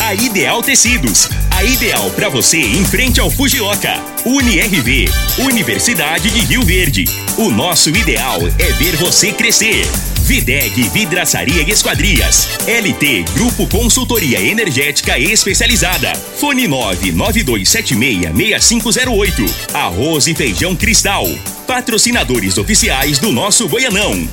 [0.00, 1.28] A Ideal Tecidos.
[1.50, 4.00] A ideal para você em frente ao Fujioka.
[4.24, 5.10] UniRV.
[5.38, 7.04] Universidade de Rio Verde.
[7.36, 9.86] O nosso ideal é ver você crescer.
[10.22, 12.48] Videg Vidraçaria e Esquadrias.
[12.66, 16.14] LT Grupo Consultoria Energética Especializada.
[16.14, 19.54] Fone 992766508.
[19.74, 21.26] Arroz e Feijão Cristal.
[21.66, 24.26] Patrocinadores oficiais do nosso Goianão.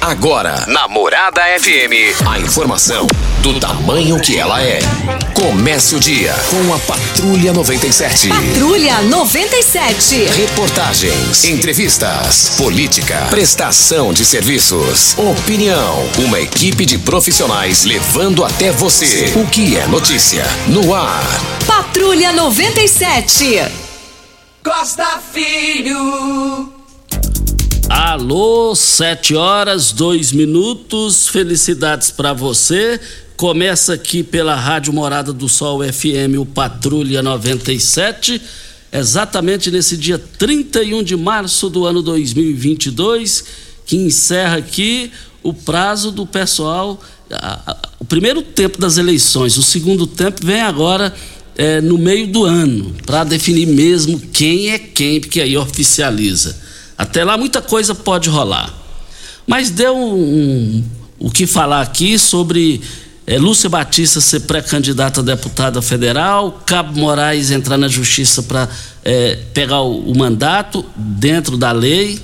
[0.00, 3.08] Agora, Namorada FM, a informação
[3.42, 4.78] do tamanho que ela é.
[5.34, 8.28] Comece o dia com a Patrulha 97.
[8.28, 10.26] Patrulha 97.
[10.26, 16.08] Reportagens, entrevistas, política, prestação de serviços, opinião.
[16.18, 21.26] Uma equipe de profissionais levando até você o que é notícia no ar.
[21.66, 23.60] Patrulha 97.
[24.62, 26.72] Costa Filho.
[27.88, 31.28] Alô, 7 horas, 2 minutos.
[31.28, 33.00] Felicidades para você.
[33.42, 38.40] Começa aqui pela Rádio Morada do Sol FM, o Patrulha 97,
[38.92, 43.44] exatamente nesse dia 31 de março do ano 2022,
[43.84, 45.10] que encerra aqui
[45.42, 49.58] o prazo do pessoal, a, a, o primeiro tempo das eleições.
[49.58, 51.12] O segundo tempo vem agora
[51.56, 56.56] é, no meio do ano, para definir mesmo quem é quem, porque aí oficializa.
[56.96, 58.72] Até lá muita coisa pode rolar.
[59.48, 60.84] Mas deu um, um,
[61.18, 62.80] o que falar aqui sobre
[63.32, 68.68] é, Lúcia Batista ser pré-candidata a deputada federal, Cabo Moraes entrar na justiça para
[69.02, 72.20] é, pegar o, o mandato dentro da lei.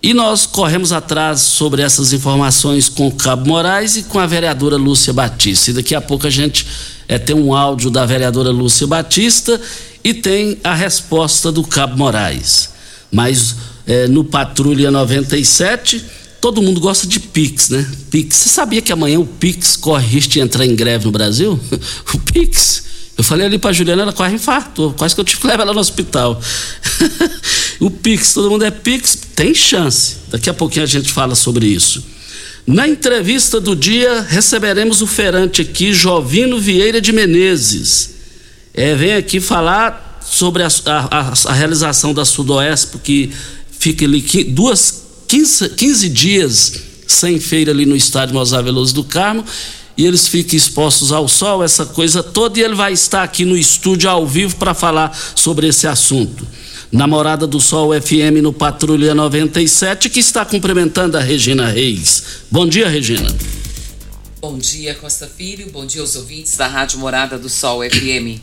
[0.00, 4.76] E nós corremos atrás sobre essas informações com o Cabo Moraes e com a vereadora
[4.76, 5.72] Lúcia Batista.
[5.72, 6.64] E daqui a pouco a gente
[7.08, 9.60] é, tem um áudio da vereadora Lúcia Batista
[10.04, 12.70] e tem a resposta do Cabo Moraes.
[13.10, 17.86] Mas é, no Patrulha 97 todo mundo gosta de Pix, né?
[18.10, 18.36] Pix.
[18.36, 21.60] Você sabia que amanhã o Pix corre risco de entrar em greve no Brasil?
[22.14, 22.84] o Pix.
[23.18, 25.74] Eu falei ali pra Juliana, ela quase infartou, quase que eu tive que levar ela
[25.74, 26.40] no hospital.
[27.78, 30.16] o Pix, todo mundo é Pix, tem chance.
[30.30, 32.02] Daqui a pouquinho a gente fala sobre isso.
[32.66, 38.10] Na entrevista do dia, receberemos o ferante aqui, Jovino Vieira de Menezes.
[38.72, 43.30] É, vem aqui falar sobre a, a, a realização da Sudoeste, porque
[43.72, 49.44] fica ali duas 15, 15 dias sem feira ali no estádio Mozar Veloso do Carmo
[49.96, 53.56] e eles ficam expostos ao sol, essa coisa toda, e ele vai estar aqui no
[53.56, 56.44] estúdio ao vivo para falar sobre esse assunto.
[56.90, 62.24] Namorada do Sol FM no Patrulha 97, que está cumprimentando a Regina Reis.
[62.50, 63.32] Bom dia, Regina.
[64.40, 65.70] Bom dia, Costa Filho.
[65.70, 68.40] Bom dia aos ouvintes da Rádio Morada do Sol FM.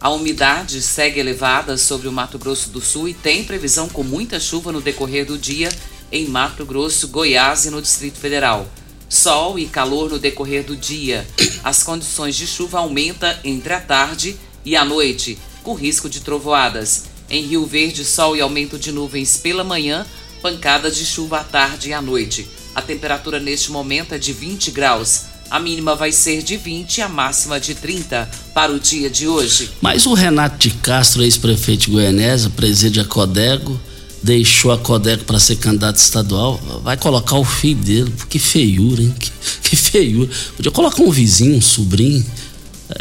[0.00, 4.38] A umidade segue elevada sobre o Mato Grosso do Sul e tem previsão com muita
[4.38, 5.68] chuva no decorrer do dia
[6.10, 8.70] em Mato Grosso, Goiás e no Distrito Federal.
[9.08, 11.26] Sol e calor no decorrer do dia.
[11.64, 17.04] As condições de chuva aumentam entre a tarde e a noite, com risco de trovoadas.
[17.30, 20.06] Em Rio Verde, sol e aumento de nuvens pela manhã,
[20.40, 22.48] pancada de chuva à tarde e à noite.
[22.74, 25.22] A temperatura neste momento é de 20 graus.
[25.50, 29.26] A mínima vai ser de 20 e a máxima de 30 para o dia de
[29.26, 29.70] hoje.
[29.80, 33.80] Mas o Renato de Castro, ex-prefeito de Goianésia, preside a Codego,
[34.22, 39.14] deixou a Codeco para ser candidato estadual, vai colocar o filho dele, que feiura, hein?
[39.18, 39.30] Que,
[39.62, 40.30] que feiura.
[40.56, 42.24] Podia colocar um vizinho, um sobrinho.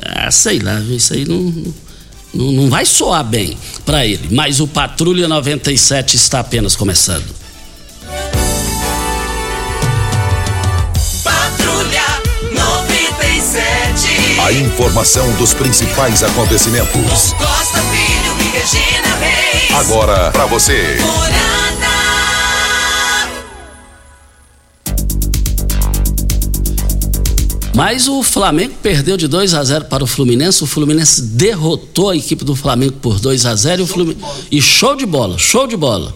[0.03, 1.53] Ah, sei lá, isso aí não,
[2.33, 4.27] não, não vai soar bem para ele.
[4.31, 7.25] Mas o Patrulha 97 está apenas começando.
[11.23, 12.03] Patrulha
[12.51, 14.39] 97.
[14.41, 17.33] A informação dos principais acontecimentos.
[17.33, 19.46] Costa Filho e Regina Reis.
[19.77, 20.97] Agora para você.
[27.75, 30.63] Mas o Flamengo perdeu de 2 a 0 para o Fluminense.
[30.63, 34.18] O Fluminense derrotou a equipe do Flamengo por 2 a 0 e, o Flumin...
[34.51, 36.12] e show de bola, show de bola.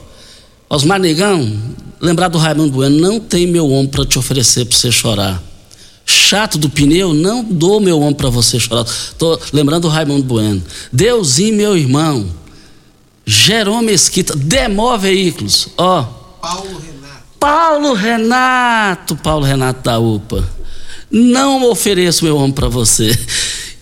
[0.68, 1.56] Osmar Negão,
[2.00, 5.40] lembrar do Raimundo Bueno, não tem meu ombro para te oferecer para você chorar.
[6.04, 8.88] chato do pneu, não dou meu ombro para você chorar.
[9.20, 10.64] Tô lembrando o Raimundo Bueno.
[10.92, 12.42] Deusinho, meu irmão.
[13.32, 15.70] Jerome Mesquita, Demó Veículos.
[15.78, 16.04] Ó.
[16.42, 17.24] Paulo Renato.
[17.40, 20.48] Paulo Renato, Paulo Renato da UPA.
[21.10, 23.18] Não ofereço meu ombro para você.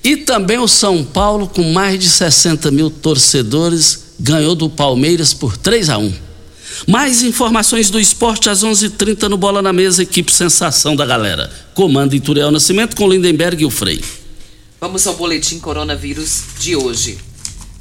[0.04, 5.58] E também o São Paulo, com mais de 60 mil torcedores, ganhou do Palmeiras por
[5.58, 6.14] 3 a 1
[6.88, 11.06] mais informações do esporte às 11:30 h 30 no Bola na Mesa, equipe Sensação da
[11.06, 11.52] Galera.
[11.74, 14.02] Comando Ituriel Nascimento com Lindenberg e o Frei.
[14.80, 17.29] Vamos ao boletim coronavírus de hoje.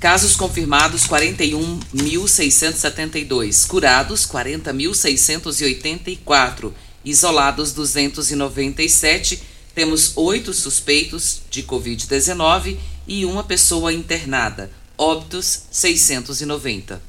[0.01, 6.73] Casos confirmados 41.672, curados 40.684,
[7.05, 9.43] isolados 297.
[9.75, 12.77] Temos oito suspeitos de Covid-19
[13.09, 14.71] e uma pessoa internada.
[14.97, 17.03] Óbitos 690.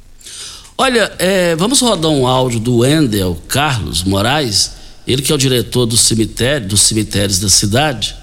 [0.75, 4.71] Olha, é, vamos rodar um áudio do Wendel Carlos Moraes,
[5.05, 8.17] ele que é o diretor do cemitério, dos cemitérios da cidade.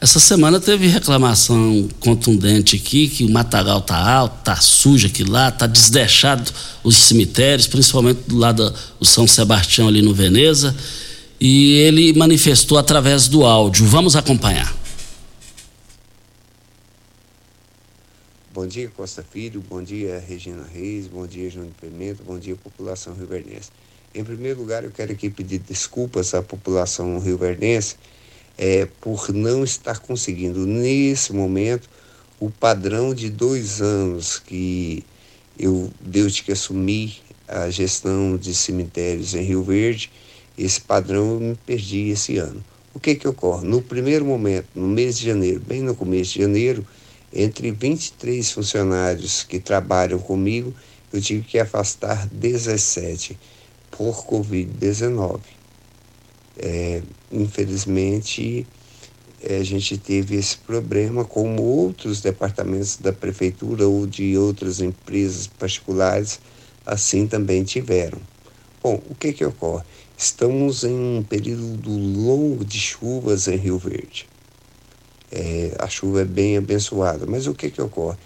[0.00, 5.50] Essa semana teve reclamação contundente aqui que o matagal tá alto, tá sujo aqui lá,
[5.50, 6.52] tá desdeixado
[6.84, 10.74] os cemitérios, principalmente do lado do São Sebastião ali no Veneza.
[11.40, 13.86] E ele manifestou através do áudio.
[13.86, 14.72] Vamos acompanhar.
[18.54, 19.64] Bom dia, Costa Filho.
[19.68, 21.08] Bom dia, Regina Reis.
[21.08, 22.22] Bom dia, Júnior Pimenta.
[22.24, 23.70] Bom dia, população rioverdense.
[24.14, 27.96] Em primeiro lugar, eu quero aqui pedir desculpas à população rioverdense
[28.58, 31.88] é, por não estar conseguindo, nesse momento,
[32.40, 35.04] o padrão de dois anos que
[35.58, 37.16] eu, desde que assumi
[37.46, 40.10] a gestão de cemitérios em Rio Verde,
[40.58, 42.62] esse padrão eu me perdi esse ano.
[42.92, 43.66] O que que ocorre?
[43.66, 46.84] No primeiro momento, no mês de janeiro, bem no começo de janeiro,
[47.32, 50.74] entre 23 funcionários que trabalham comigo,
[51.12, 53.38] eu tive que afastar 17
[53.90, 55.57] por Covid-19.
[56.58, 58.66] É, infelizmente,
[59.42, 65.46] é, a gente teve esse problema, como outros departamentos da prefeitura ou de outras empresas
[65.46, 66.40] particulares
[66.84, 68.18] assim também tiveram.
[68.82, 69.84] Bom, o que que ocorre?
[70.16, 74.26] Estamos em um período longo de chuvas em Rio Verde
[75.30, 77.26] é, a chuva é bem abençoada.
[77.26, 78.16] Mas o que, que ocorre?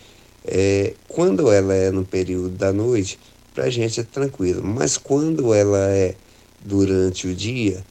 [0.44, 3.18] É, quando ela é no período da noite,
[3.54, 6.14] para a gente é tranquilo, mas quando ela é
[6.60, 7.84] durante o dia,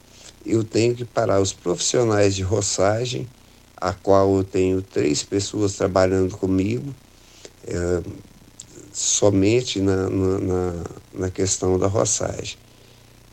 [0.45, 3.27] eu tenho que parar os profissionais de roçagem,
[3.77, 6.93] a qual eu tenho três pessoas trabalhando comigo,
[7.67, 8.01] é,
[8.93, 10.83] somente na, na,
[11.13, 12.57] na questão da roçagem.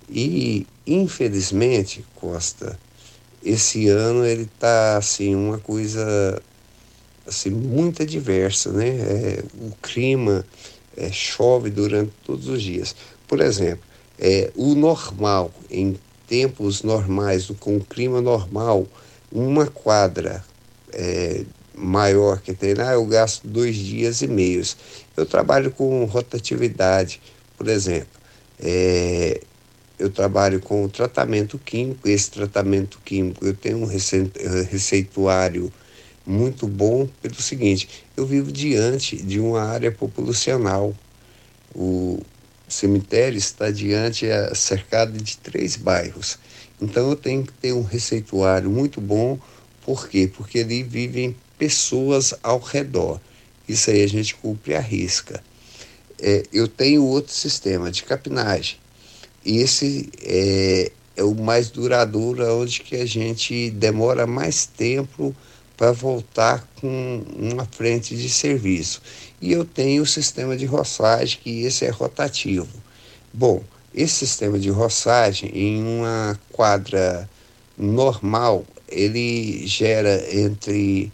[0.08, 2.78] E, infelizmente, Costa,
[3.44, 6.40] esse ano ele está assim uma coisa
[7.26, 8.88] assim muito diversa, né?
[8.88, 10.46] É, o clima
[10.96, 12.96] é, chove durante todos os dias.
[13.26, 13.84] Por exemplo,
[14.18, 15.96] é, o normal em
[16.28, 18.86] tempos normais, com o clima normal,
[19.32, 20.44] uma quadra
[20.92, 21.44] é,
[21.74, 24.76] maior que treinar, eu gasto dois dias e meios.
[25.16, 27.20] Eu trabalho com rotatividade,
[27.56, 28.18] por exemplo.
[28.60, 29.40] É,
[29.98, 32.08] eu trabalho com tratamento químico.
[32.08, 35.72] Esse tratamento químico eu tenho um eh, receituário
[36.24, 40.94] muito bom pelo seguinte: eu vivo diante de uma área populacional.
[41.74, 42.20] O
[42.68, 46.38] cemitério está diante, é cercado de três bairros.
[46.80, 49.38] Então eu tenho que ter um receituário muito bom.
[49.82, 50.30] Por quê?
[50.32, 53.20] Porque ali vivem pessoas ao redor.
[53.68, 55.42] Isso aí a gente cumpre a risca.
[56.20, 58.78] É, eu tenho outro sistema de capinagem
[59.44, 65.34] esse é, é o mais duradouro, onde que a gente demora mais tempo
[65.76, 69.00] para voltar com uma frente de serviço.
[69.40, 72.68] E eu tenho o sistema de roçagem, que esse é rotativo.
[73.32, 73.62] Bom,
[73.94, 77.28] esse sistema de roçagem em uma quadra
[77.76, 81.12] normal, ele gera entre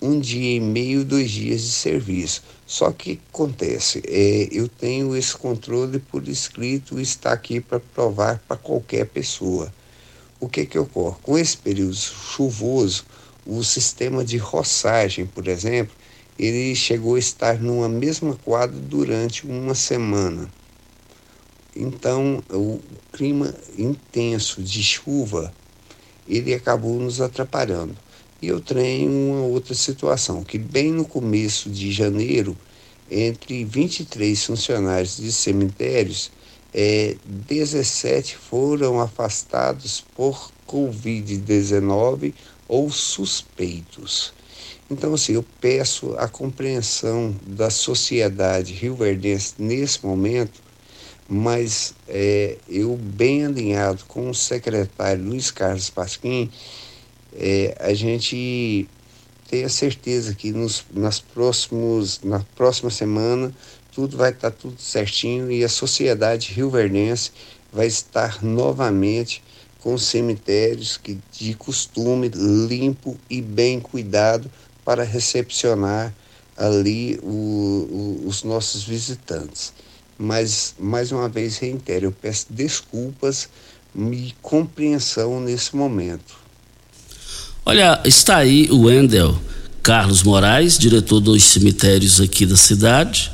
[0.00, 2.42] um dia e meio, dois dias de serviço.
[2.66, 8.42] Só que acontece, é, eu tenho esse controle por escrito e está aqui para provar
[8.46, 9.72] para qualquer pessoa.
[10.38, 11.16] O que que ocorre?
[11.22, 13.04] Com esse período chuvoso,
[13.46, 15.94] o sistema de roçagem, por exemplo,
[16.38, 20.50] ele chegou a estar numa mesma quadra durante uma semana.
[21.74, 22.80] Então, o
[23.12, 25.52] clima intenso de chuva,
[26.28, 27.94] ele acabou nos atrapalhando.
[28.40, 32.56] E eu tenho uma outra situação, que bem no começo de janeiro,
[33.10, 36.30] entre 23 funcionários de cemitérios,
[36.74, 42.34] é, 17 foram afastados por Covid-19
[42.68, 44.34] ou suspeitos.
[44.90, 50.62] Então, assim, eu peço a compreensão da sociedade rioverdense nesse momento,
[51.28, 56.50] mas é, eu, bem alinhado com o secretário Luiz Carlos Pasquim,
[57.34, 58.88] é, a gente
[59.48, 63.54] tem a certeza que nos, nas próximos, na próxima semana
[63.92, 67.32] tudo vai estar tudo certinho e a sociedade rioverdense
[67.72, 69.42] vai estar novamente
[69.86, 74.50] com cemitérios que de costume limpo e bem cuidado
[74.84, 76.12] para recepcionar
[76.56, 79.72] ali o, o, os nossos visitantes.
[80.18, 83.48] Mas, mais uma vez, reitero, eu peço desculpas
[83.94, 86.34] e compreensão nesse momento.
[87.64, 89.38] Olha, está aí o Wendel
[89.84, 93.30] Carlos Moraes, diretor dos cemitérios aqui da cidade.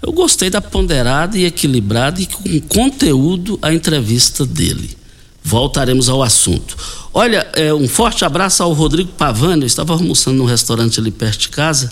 [0.00, 2.26] Eu gostei da ponderada e equilibrada e
[2.62, 5.01] com conteúdo a entrevista dele.
[5.44, 6.76] Voltaremos ao assunto.
[7.12, 9.62] Olha, é, um forte abraço ao Rodrigo Pavani.
[9.62, 11.90] Eu estava almoçando num restaurante ali perto de casa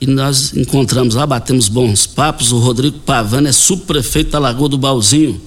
[0.00, 2.52] e nós encontramos lá, batemos bons papos.
[2.52, 5.40] O Rodrigo Pavani é subprefeito da Lagoa do Balzinho,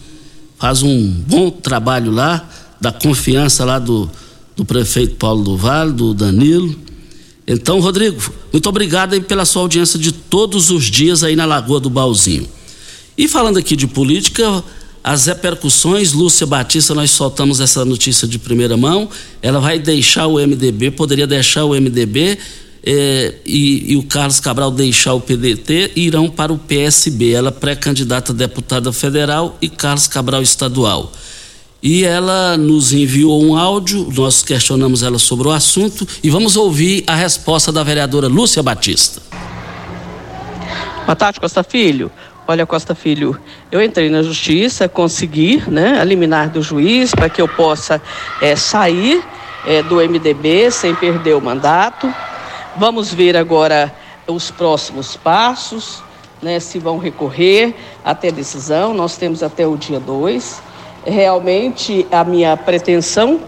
[0.58, 2.48] faz um bom trabalho lá,
[2.80, 4.10] da confiança lá do,
[4.56, 6.76] do prefeito Paulo do Vale, do Danilo.
[7.48, 11.80] Então, Rodrigo, muito obrigado aí pela sua audiência de todos os dias aí na Lagoa
[11.80, 12.48] do Balzinho.
[13.18, 14.64] E falando aqui de política,
[15.10, 19.10] as repercussões, Lúcia Batista, nós soltamos essa notícia de primeira mão.
[19.42, 22.38] Ela vai deixar o MDB, poderia deixar o MDB
[22.84, 27.32] eh, e, e, o Carlos Cabral deixar o PDT e irão para o PSB.
[27.32, 31.12] Ela pré-candidata a deputada federal e Carlos Cabral estadual.
[31.82, 37.04] E ela nos enviou um áudio, nós questionamos ela sobre o assunto e vamos ouvir
[37.08, 39.24] a resposta da vereadora Lúcia Batista.
[41.04, 42.12] Boa tarde, Costa Filho.
[42.50, 43.40] Olha, Costa Filho,
[43.72, 48.02] eu entrei na justiça, consegui né, eliminar do juiz para que eu possa
[48.42, 49.24] é, sair
[49.68, 52.12] é, do MDB sem perder o mandato.
[52.76, 53.94] Vamos ver agora
[54.26, 56.02] os próximos passos,
[56.42, 58.96] né, se vão recorrer até decisão.
[58.96, 60.60] Nós temos até o dia 2.
[61.06, 63.42] Realmente, a minha pretensão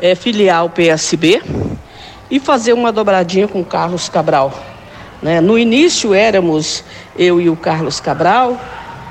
[0.00, 1.42] é filiar o PSB
[2.30, 4.67] e fazer uma dobradinha com Carlos Cabral.
[5.22, 5.40] Né?
[5.40, 6.84] No início éramos
[7.16, 8.58] eu e o Carlos Cabral,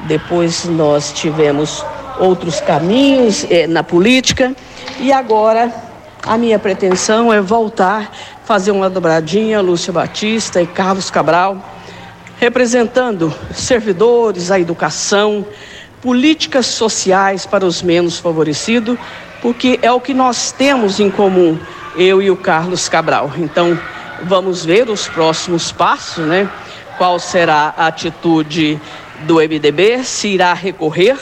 [0.07, 1.85] depois nós tivemos
[2.19, 4.55] outros caminhos eh, na política
[4.99, 5.71] e agora
[6.23, 8.11] a minha pretensão é voltar,
[8.43, 11.57] fazer uma dobradinha, Lúcia Batista e Carlos Cabral,
[12.39, 15.45] representando servidores, a educação,
[16.01, 18.97] políticas sociais para os menos favorecidos,
[19.41, 21.57] porque é o que nós temos em comum,
[21.95, 23.31] eu e o Carlos Cabral.
[23.37, 23.79] Então,
[24.23, 26.49] vamos ver os próximos passos, né?
[26.97, 28.79] qual será a atitude
[29.21, 31.17] do MDB, se irá recorrer.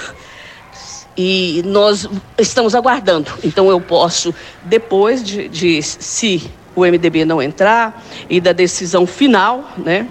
[1.17, 3.31] E nós estamos aguardando.
[3.43, 4.33] Então eu posso,
[4.63, 10.07] depois de, de se o MDB não entrar e da decisão final, né,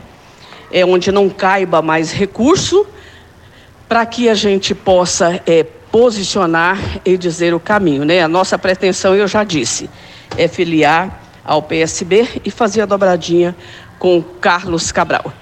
[0.72, 2.86] é onde não caiba mais recurso,
[3.86, 8.22] para que a gente possa é, posicionar e dizer o caminho, né?
[8.22, 9.90] A nossa pretensão, eu já disse,
[10.38, 13.54] é filiar ao PSB e fazer a dobradinha
[13.98, 15.32] com Carlos Cabral.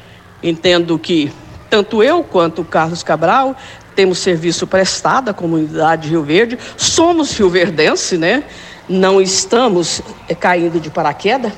[0.43, 1.33] Entendo que
[1.71, 3.57] tanto eu quanto Carlos Cabral
[3.95, 8.45] temos serviço prestado à comunidade de Rio Verde, somos rioverdense, né?
[8.89, 11.53] Não estamos é, caindo de paraquedas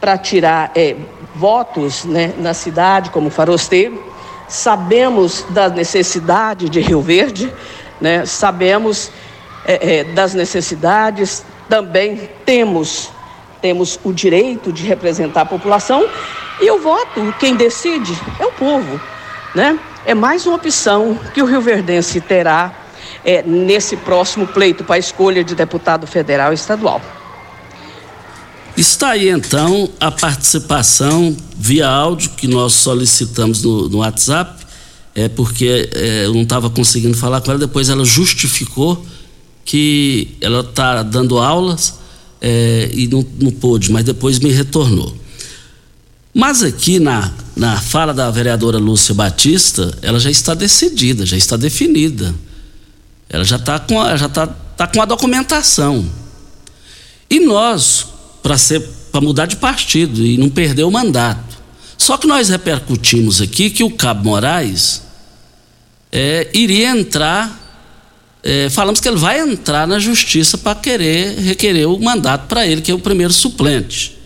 [0.00, 0.96] para tirar é,
[1.34, 4.02] votos né, na cidade como farosteiro.
[4.48, 7.52] Sabemos da necessidade de Rio Verde,
[8.00, 8.26] né?
[8.26, 9.12] sabemos
[9.64, 13.10] é, das necessidades, também temos,
[13.60, 16.08] temos o direito de representar a população
[16.60, 19.00] e o voto, quem decide é o povo,
[19.54, 19.78] né?
[20.04, 22.74] É mais uma opção que o Rio Verdense terá
[23.24, 27.00] é, nesse próximo pleito para a escolha de deputado federal e estadual.
[28.76, 34.64] Está aí então a participação via áudio que nós solicitamos no, no WhatsApp,
[35.14, 39.04] é porque é, eu não estava conseguindo falar com ela, depois ela justificou
[39.64, 41.99] que ela está dando aulas
[42.40, 45.16] é, e não, não pôde, mas depois me retornou.
[46.32, 51.56] Mas aqui na, na fala da vereadora Lúcia Batista, ela já está decidida, já está
[51.56, 52.34] definida.
[53.28, 56.08] Ela já está com, a, já tá, tá com a documentação.
[57.28, 58.06] E nós,
[58.42, 58.80] para ser
[59.10, 61.58] para mudar de partido e não perder o mandato.
[61.98, 65.02] Só que nós repercutimos aqui que o Cabo Moraes
[66.10, 67.59] é, iria entrar,
[68.42, 72.80] é, falamos que ele vai entrar na justiça para querer requerer o mandato para ele,
[72.80, 74.18] que é o primeiro suplente.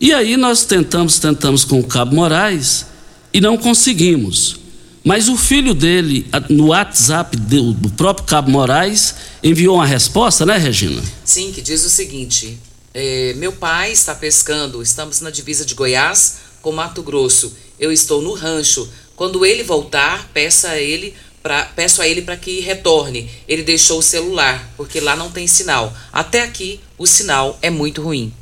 [0.00, 2.86] E aí nós tentamos, tentamos com o Cabo Moraes
[3.32, 4.56] e não conseguimos.
[5.04, 11.02] Mas o filho dele, no WhatsApp do próprio Cabo Moraes, enviou uma resposta, né, Regina?
[11.24, 12.58] Sim, que diz o seguinte:
[12.94, 17.56] é, Meu pai está pescando, estamos na divisa de Goiás com Mato Grosso.
[17.78, 18.88] Eu estou no rancho.
[19.16, 23.30] Quando ele voltar, peça a ele Pra, peço a ele para que retorne.
[23.46, 25.94] Ele deixou o celular, porque lá não tem sinal.
[26.12, 28.32] Até aqui, o sinal é muito ruim.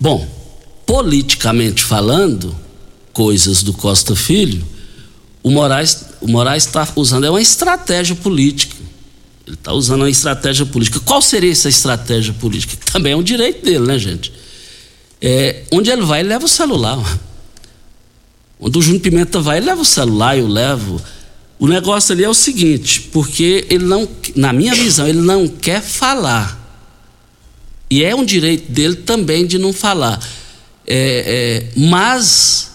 [0.00, 0.26] Bom,
[0.86, 2.56] politicamente falando,
[3.12, 4.66] coisas do Costa Filho,
[5.42, 8.74] o Moraes o Moraes está usando é uma estratégia política.
[9.46, 10.98] Ele está usando uma estratégia política.
[11.00, 12.78] Qual seria essa estratégia política?
[12.90, 14.32] Também é um direito dele, né, gente?
[15.20, 16.98] É, onde ele vai, ele leva o celular.
[18.58, 20.98] Onde o Júnior Pimenta vai, ele leva o celular, eu levo.
[21.58, 25.80] O negócio ali é o seguinte, porque ele não, na minha visão, ele não quer
[25.80, 26.60] falar.
[27.88, 30.18] E é um direito dele também de não falar.
[30.86, 32.70] É, é, mas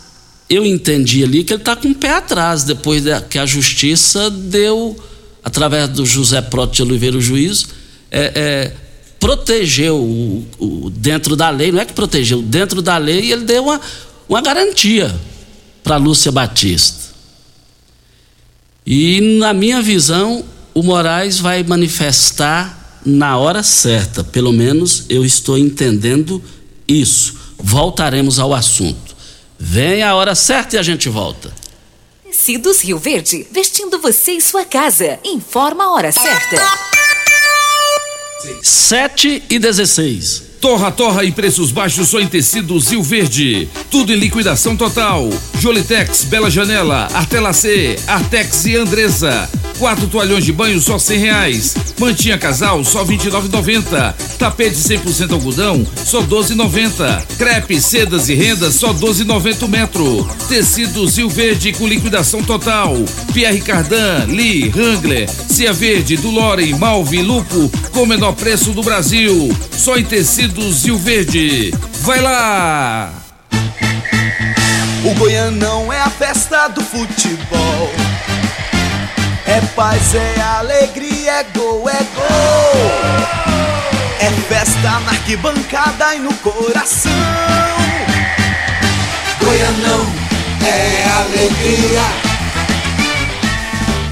[0.50, 4.98] eu entendi ali que ele está com o pé atrás, depois que a justiça deu,
[5.44, 7.68] através do José Prote de Oliveira, o juiz,
[8.10, 8.74] é, é,
[9.20, 13.64] protegeu o, o, dentro da lei, não é que protegeu, dentro da lei ele deu
[13.64, 13.82] uma,
[14.28, 15.14] uma garantia
[15.84, 17.09] para Lúcia Batista.
[18.86, 20.44] E na minha visão,
[20.74, 26.44] o Moraes vai manifestar na hora certa, pelo menos eu estou entendendo
[26.88, 27.36] isso.
[27.58, 29.16] Voltaremos ao assunto.
[29.58, 31.54] Vem a hora certa e a gente volta.
[32.24, 35.20] Tecidos Rio Verde, vestindo você e sua casa.
[35.24, 36.58] Informa a hora certa.
[38.62, 40.49] 7 e 16.
[40.60, 43.70] Torra Torra em preços baixos só em tecidos Rio Verde.
[43.90, 45.30] Tudo em liquidação total.
[45.58, 49.50] Jolitex, Bela Janela, Artelacê, Artex e Andresa.
[49.80, 51.74] Quatro toalhões de banho só cem reais.
[51.98, 57.26] Mantinha casal só vinte e Tapete 100% algodão só doze noventa.
[57.38, 60.30] Crepe, sedas e rendas só doze noventa metro.
[60.50, 62.94] Tecidos Rio Verde com liquidação total.
[63.34, 69.56] Pierre Cardan, Lee, Wrangler, Cia Verde, Dulore, Malve, Lupo com o menor preço do Brasil.
[69.72, 71.74] Só em tecidos Rio Verde.
[72.02, 73.14] Vai lá!
[75.06, 78.09] O Goianão é a festa do futebol.
[79.60, 82.92] É paz, é alegria, é gol, é gol.
[84.22, 87.12] É festa na arquibancada e no coração.
[89.44, 90.06] Goianão
[90.66, 92.02] é alegria.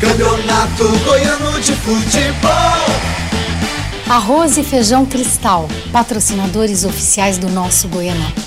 [0.01, 2.51] Campeonato Goiano de Futebol.
[4.09, 8.46] Arroz e feijão cristal, patrocinadores oficiais do nosso Goianão.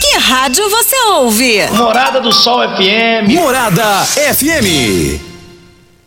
[0.00, 1.66] Que rádio você ouve?
[1.72, 3.28] Morada do Sol FM.
[3.32, 5.35] Morada FM.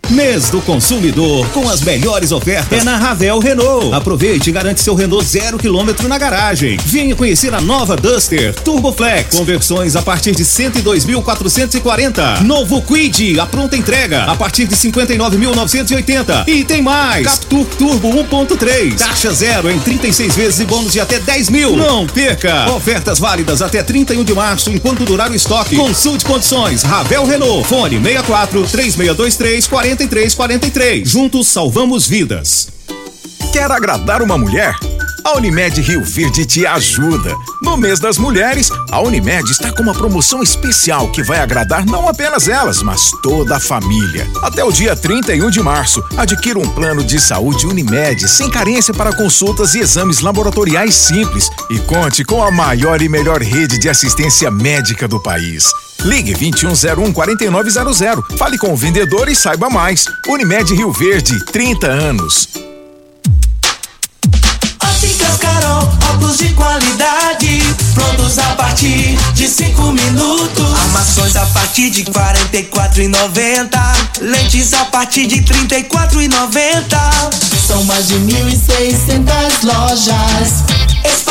[0.10, 3.94] Mês do consumidor com as melhores ofertas é na Ravel Renault.
[3.94, 6.80] Aproveite e garante seu Renault zero quilômetro na garagem.
[6.84, 9.36] Venha conhecer a nova Duster Turbo Flex.
[9.36, 12.42] Conversões a partir de 102.440.
[12.42, 16.48] Novo Quid, a pronta entrega a partir de 59.980.
[16.48, 17.28] E tem mais.
[17.28, 18.98] Captur Turbo 1.3.
[18.98, 21.78] Taxa zero em 36 vezes e bônus de até 10 mil.
[21.78, 22.72] Não perca.
[22.72, 25.76] Ofertas válidas até 31 de março enquanto durar o estoque.
[25.76, 26.82] Consulte condições.
[26.82, 27.68] Ravel Renault.
[27.68, 31.10] Fone 64 3623 40 4343.
[31.10, 32.70] Juntos salvamos vidas.
[33.52, 34.74] Quer agradar uma mulher?
[35.26, 37.36] A Unimed Rio Verde te ajuda.
[37.62, 42.08] No mês das mulheres, a Unimed está com uma promoção especial que vai agradar não
[42.08, 44.26] apenas elas, mas toda a família.
[44.42, 49.16] Até o dia 31 de março, adquira um plano de saúde Unimed sem carência para
[49.16, 54.50] consultas e exames laboratoriais simples e conte com a maior e melhor rede de assistência
[54.50, 55.66] médica do país.
[56.04, 58.38] Ligue 2101 4900.
[58.38, 60.06] Fale com o vendedor e saiba mais.
[60.28, 62.50] Unimed Rio Verde, 30 anos.
[64.82, 67.62] Óticas Carol, óculos de qualidade,
[67.94, 70.74] prontos a partir de cinco minutos.
[70.80, 73.02] Armações a partir de quarenta e quatro
[74.22, 76.20] lentes a partir de trinta e quatro.
[77.68, 80.89] São mais de mil e seiscentas lojas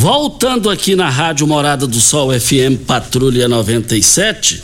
[0.00, 4.62] Voltando aqui na Rádio Morada do Sol FM Patrulha 97.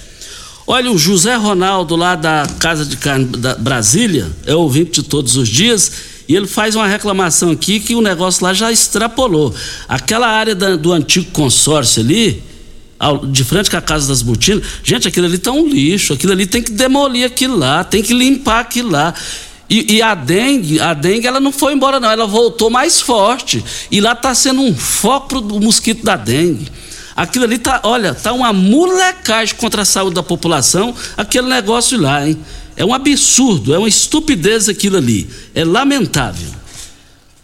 [0.67, 5.37] Olha, o José Ronaldo, lá da Casa de Carne da Brasília, é ouvinte de todos
[5.37, 5.93] os dias,
[6.27, 9.55] e ele faz uma reclamação aqui que o negócio lá já extrapolou.
[9.87, 12.43] Aquela área da, do antigo consórcio ali,
[12.99, 16.33] ao, de frente com a Casa das Botinas, gente, aquilo ali tá um lixo, aquilo
[16.33, 19.13] ali tem que demolir aquilo lá, tem que limpar aquilo lá.
[19.69, 23.65] E, e, a dengue, a dengue, ela não foi embora, não, ela voltou mais forte.
[23.91, 26.71] E lá está sendo um foco do mosquito da dengue.
[27.17, 32.27] Aquilo ali tá, olha, tá uma molecagem contra a saúde da população, aquele negócio lá,
[32.27, 32.39] hein?
[32.77, 35.29] É um absurdo, é uma estupidez aquilo ali.
[35.55, 36.51] É lamentável.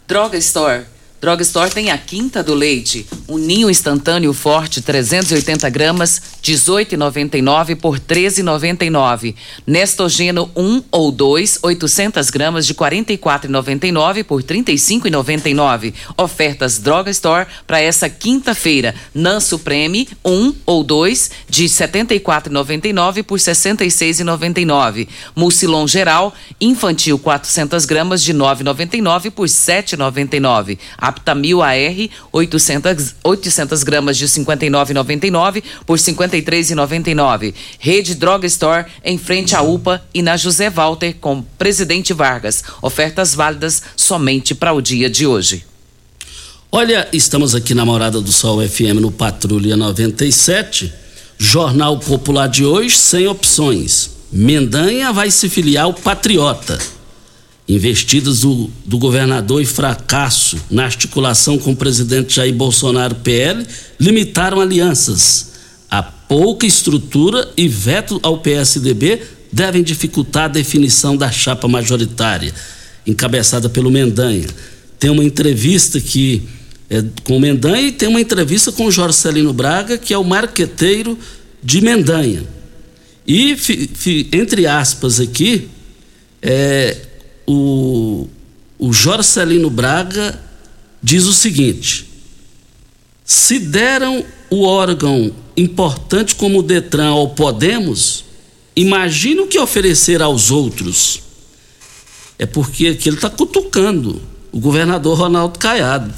[0.06, 0.84] Droga Store
[1.22, 9.34] Drugstore tem a Quinta do Leite, um ninho instantâneo forte 380 gramas, 18,99 por 13,99.
[9.66, 15.94] Nestogeno 1 ou 2, 800 gramas de 44,99 por 35,99.
[16.16, 18.94] Ofertas Drugstore para essa quinta-feira.
[19.14, 25.08] Nan Supreme 1 ou 2 de 74,99 por 66,99.
[25.34, 30.78] Mucilon geral infantil 400 gramas de 9,99 por 7,99.
[30.98, 37.54] Aptamil AR, 800, 800 gramas de 59,99 por 53,99.
[37.78, 42.62] Rede Droga Store em frente à UPA e na José Walter com Presidente Vargas.
[42.80, 45.64] Ofertas válidas somente para o dia de hoje.
[46.70, 50.92] Olha, estamos aqui na Morada do Sol FM no Patrulha 97.
[51.38, 54.10] Jornal Popular de hoje sem opções.
[54.32, 56.78] Mendanha vai se filiar ao Patriota
[57.74, 63.66] investidas do, do governador e fracasso na articulação com o presidente Jair Bolsonaro PL
[63.98, 65.52] limitaram alianças.
[65.90, 69.20] A pouca estrutura e veto ao PSDB
[69.52, 72.52] devem dificultar a definição da chapa majoritária,
[73.06, 74.48] encabeçada pelo Mendanha.
[74.98, 76.42] Tem uma entrevista que
[76.88, 80.18] é com o Mendanha e tem uma entrevista com o Jorge Celino Braga, que é
[80.18, 81.18] o marqueteiro
[81.62, 82.44] de Mendanha.
[83.26, 85.68] E, fi, fi, entre aspas aqui,
[86.42, 86.96] é,
[87.52, 88.28] o,
[88.78, 90.40] o Jorcelino Braga
[91.02, 92.06] diz o seguinte:
[93.24, 98.24] se deram o órgão importante como o Detran ao Podemos,
[98.74, 101.22] imagine o que oferecer aos outros.
[102.38, 106.12] É porque aqui ele está cutucando o governador Ronaldo Caiado.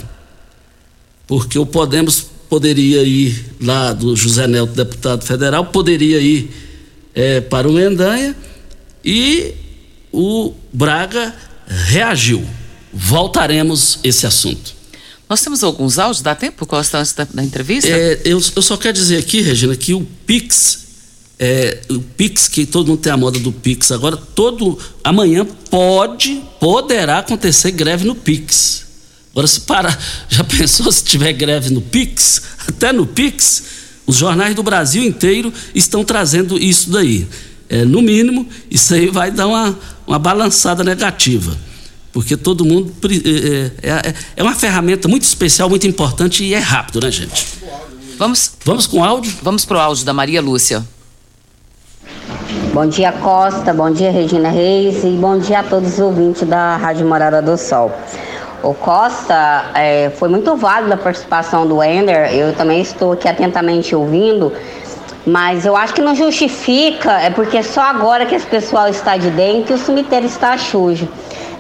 [1.26, 6.50] Porque o Podemos poderia ir lá do José Neto, deputado federal, poderia ir
[7.14, 8.36] é, para o Mendanha
[9.04, 9.54] e
[10.14, 11.34] o Braga
[11.66, 12.46] reagiu.
[12.92, 14.72] Voltaremos esse assunto.
[15.28, 17.90] Nós temos alguns áudios, dá tempo, Costa, antes da, da entrevista?
[17.90, 20.84] É, eu, eu, só quero dizer aqui, Regina, que o Pix,
[21.38, 26.40] é, o Pix, que todo mundo tem a moda do Pix, agora todo, amanhã pode,
[26.60, 28.84] poderá acontecer greve no Pix.
[29.32, 29.98] Agora, se parar,
[30.28, 32.42] já pensou se tiver greve no Pix?
[32.68, 33.62] Até no Pix,
[34.06, 37.26] os jornais do Brasil inteiro estão trazendo isso daí.
[37.68, 41.56] É, no mínimo, isso aí vai dar uma, uma balançada negativa.
[42.12, 42.92] Porque todo mundo.
[43.82, 47.46] É, é, é, é uma ferramenta muito especial, muito importante e é rápido, né, gente?
[48.16, 49.32] Vamos, vamos com o áudio?
[49.42, 50.84] Vamos pro áudio da Maria Lúcia.
[52.72, 53.72] Bom dia, Costa.
[53.72, 55.02] Bom dia, Regina Reis.
[55.02, 57.92] E bom dia a todos os ouvintes da Rádio Morada do Sol.
[58.62, 62.32] O Costa, é, foi muito válida a participação do Ender.
[62.32, 64.52] Eu também estou aqui atentamente ouvindo.
[65.26, 69.30] Mas eu acho que não justifica, é porque só agora que esse pessoal está de
[69.30, 71.08] dentro que o cemitério está sujo.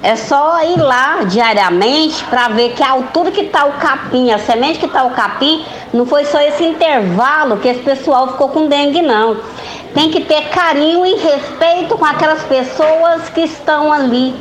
[0.02, 4.38] É só ir lá diariamente para ver que a altura que está o capim, a
[4.38, 8.66] semente que está o capim, não foi só esse intervalo que esse pessoal ficou com
[8.68, 9.38] dengue, não.
[9.94, 14.34] Tem que ter carinho e respeito com aquelas pessoas que estão ali.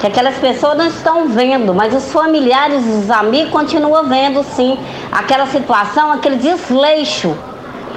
[0.00, 4.76] Que aquelas pessoas não estão vendo, mas os familiares, os amigos continuam vendo sim
[5.12, 7.36] aquela situação, aquele desleixo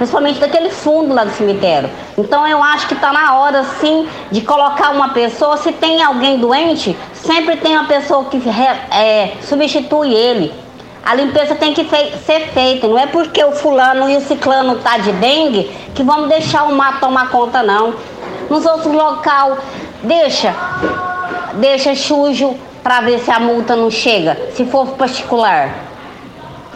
[0.00, 1.90] principalmente daquele fundo lá do cemitério.
[2.16, 6.38] Então eu acho que está na hora sim de colocar uma pessoa, se tem alguém
[6.38, 8.40] doente, sempre tem uma pessoa que
[8.90, 10.54] é, substitui ele.
[11.04, 14.96] A limpeza tem que ser feita, não é porque o fulano e o ciclano tá
[14.96, 17.92] de dengue que vamos deixar o mato tomar conta não.
[18.48, 19.58] Nos outros local,
[20.02, 20.54] deixa,
[21.56, 25.74] deixa sujo para ver se a multa não chega, se for particular.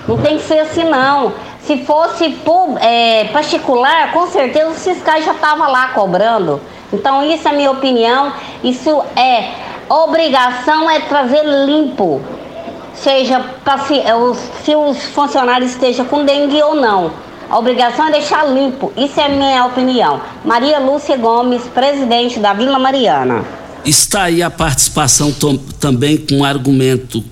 [0.07, 1.33] Não tem que ser assim não.
[1.67, 2.37] Se fosse
[2.81, 6.61] é, particular, com certeza os fiscais já estavam lá cobrando.
[6.93, 8.33] Então, isso é minha opinião.
[8.63, 9.51] Isso é
[9.89, 12.21] obrigação é trazer limpo.
[12.95, 13.45] Seja
[13.87, 14.13] se, é,
[14.63, 17.11] se os funcionários estejam com dengue ou não.
[17.51, 18.93] A obrigação é deixar limpo.
[18.97, 20.21] Isso é minha opinião.
[20.45, 23.45] Maria Lúcia Gomes, presidente da Vila Mariana.
[23.85, 25.33] Está aí a participação
[25.79, 27.23] também com um argumento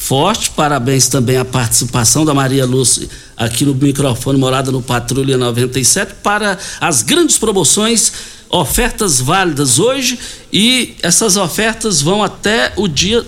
[0.00, 0.50] forte.
[0.50, 6.58] Parabéns também à participação da Maria Lúcia aqui no microfone Morada no Patrulha 97 para
[6.80, 8.10] as grandes promoções,
[8.48, 10.18] ofertas válidas hoje
[10.50, 13.24] e essas ofertas vão até o dia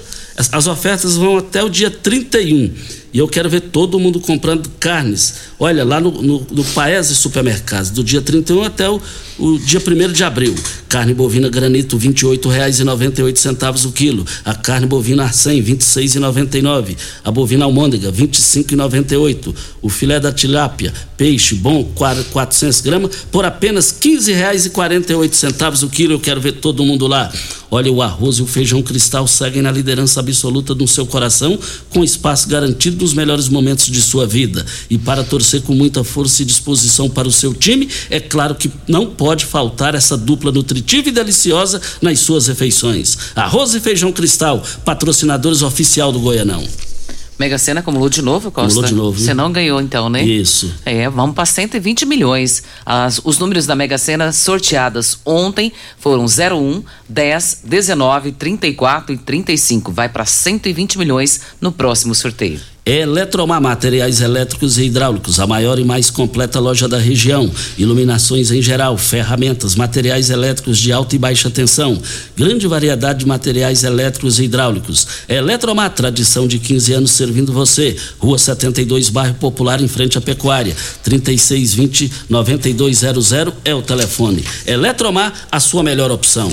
[0.50, 2.72] as ofertas vão até o dia 31.
[3.12, 5.34] E eu quero ver todo mundo comprando carnes.
[5.58, 8.98] Olha, lá no, no, no Paese Supermercados, do dia 31 até o,
[9.38, 10.54] o dia 1 de abril.
[10.88, 14.24] Carne bovina granito, R$ 28,98 o quilo.
[14.44, 16.96] A carne bovina arcem, R$ 26,99.
[17.22, 19.54] A bovina almôndega, R$ 25,98.
[19.82, 26.14] O filé da tilápia, peixe bom, 400 gramas, por apenas R$ 15,48 o quilo.
[26.14, 27.30] Eu quero ver todo mundo lá.
[27.74, 31.58] Olha, o arroz e o feijão cristal seguem na liderança absoluta do seu coração,
[31.88, 34.62] com espaço garantido nos melhores momentos de sua vida.
[34.90, 38.70] E para torcer com muita força e disposição para o seu time, é claro que
[38.86, 43.16] não pode faltar essa dupla nutritiva e deliciosa nas suas refeições.
[43.34, 46.62] Arroz e feijão cristal, patrocinadores oficial do Goianão.
[47.42, 48.68] Mega Sena acumulou de novo, Costa?
[48.68, 49.18] Acumulou de novo.
[49.18, 50.22] Você não ganhou então, né?
[50.22, 50.72] Isso.
[50.84, 52.62] É, vamos para 120 milhões.
[52.86, 59.90] As, os números da Mega Sena sorteadas ontem foram 01, 10, 19, 34 e 35.
[59.90, 62.60] Vai para 120 milhões no próximo sorteio.
[62.84, 67.48] Eletromar Materiais Elétricos e Hidráulicos, a maior e mais completa loja da região.
[67.78, 71.96] Iluminações em geral, ferramentas, materiais elétricos de alta e baixa tensão.
[72.36, 75.06] Grande variedade de materiais elétricos e hidráulicos.
[75.28, 77.96] Eletromar, tradição de 15 anos servindo você.
[78.18, 80.74] Rua 72, bairro Popular, em frente à Pecuária.
[81.08, 84.44] 3620-9200 é o telefone.
[84.66, 86.50] Eletromar, a sua melhor opção.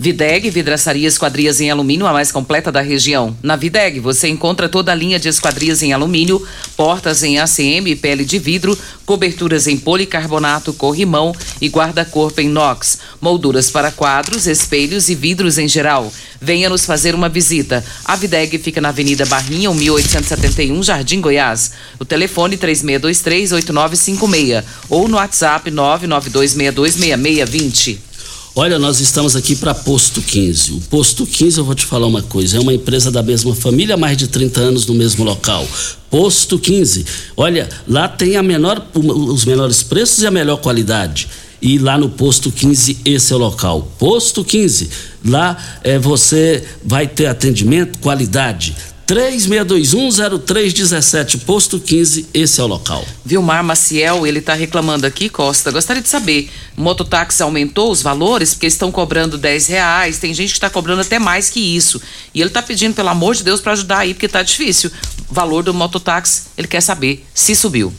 [0.00, 3.36] Videg, vidraçaria esquadrias em alumínio, a mais completa da região.
[3.42, 6.40] Na Videg, você encontra toda a linha de esquadrias em alumínio,
[6.76, 13.00] portas em ACM e pele de vidro, coberturas em policarbonato, corrimão e guarda-corpo em inox,
[13.20, 16.12] molduras para quadros, espelhos e vidros em geral.
[16.40, 17.84] Venha nos fazer uma visita.
[18.04, 21.72] A Videg fica na Avenida Barrinha, 1871, Jardim Goiás.
[21.98, 28.06] O telefone 3623-8956 ou no WhatsApp 992626620.
[28.60, 30.72] Olha, nós estamos aqui para Posto 15.
[30.72, 33.96] O Posto 15, eu vou te falar uma coisa, é uma empresa da mesma família,
[33.96, 35.64] mais de 30 anos no mesmo local.
[36.10, 37.06] Posto 15.
[37.36, 41.28] Olha, lá tem a menor, os menores preços e a melhor qualidade.
[41.62, 43.92] E lá no Posto 15, esse é o local.
[43.96, 44.90] Posto 15.
[45.24, 48.74] Lá é, você vai ter atendimento, qualidade
[49.08, 53.02] 36210317, posto 15, esse é o local.
[53.24, 55.70] Vilmar Maciel, ele está reclamando aqui, Costa.
[55.70, 60.58] Gostaria de saber, mototáxi aumentou os valores porque estão cobrando 10 reais, tem gente que
[60.58, 61.98] está cobrando até mais que isso.
[62.34, 64.90] E ele está pedindo, pelo amor de Deus, para ajudar aí, porque está difícil.
[65.30, 67.90] O valor do mototáxi, ele quer saber se subiu.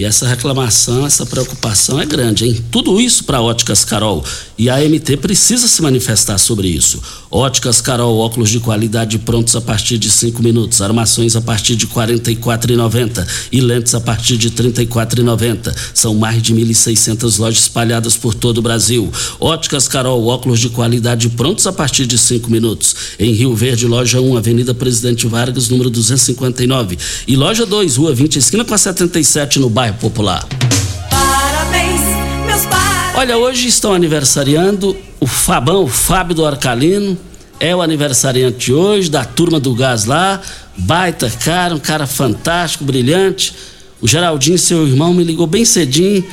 [0.00, 2.64] E essa reclamação, essa preocupação é grande, hein?
[2.70, 4.24] Tudo isso para Óticas Carol.
[4.56, 7.02] E a MT precisa se manifestar sobre isso.
[7.30, 11.84] Óticas Carol, óculos de qualidade prontos a partir de 5 minutos, armações a partir de
[11.84, 15.70] R$ 44,90 e lentes a partir de R$ 34,90.
[15.92, 19.12] São mais de 1.600 lojas espalhadas por todo o Brasil.
[19.38, 22.96] Óticas Carol, óculos de qualidade prontos a partir de 5 minutos.
[23.18, 26.96] Em Rio Verde, loja 1, Avenida Presidente Vargas, número 259.
[27.28, 30.46] E loja 2, Rua 20, esquina com a 77, no bairro Popular.
[31.10, 32.00] Parabéns,
[32.46, 33.14] meus pais.
[33.14, 37.18] Olha, hoje estão aniversariando o Fabão, o Fábio do Arcalino.
[37.58, 40.40] É o aniversariante hoje da turma do gás lá.
[40.76, 43.54] Baita cara, um cara fantástico, brilhante.
[44.00, 46.24] O Geraldinho, seu irmão, me ligou bem cedinho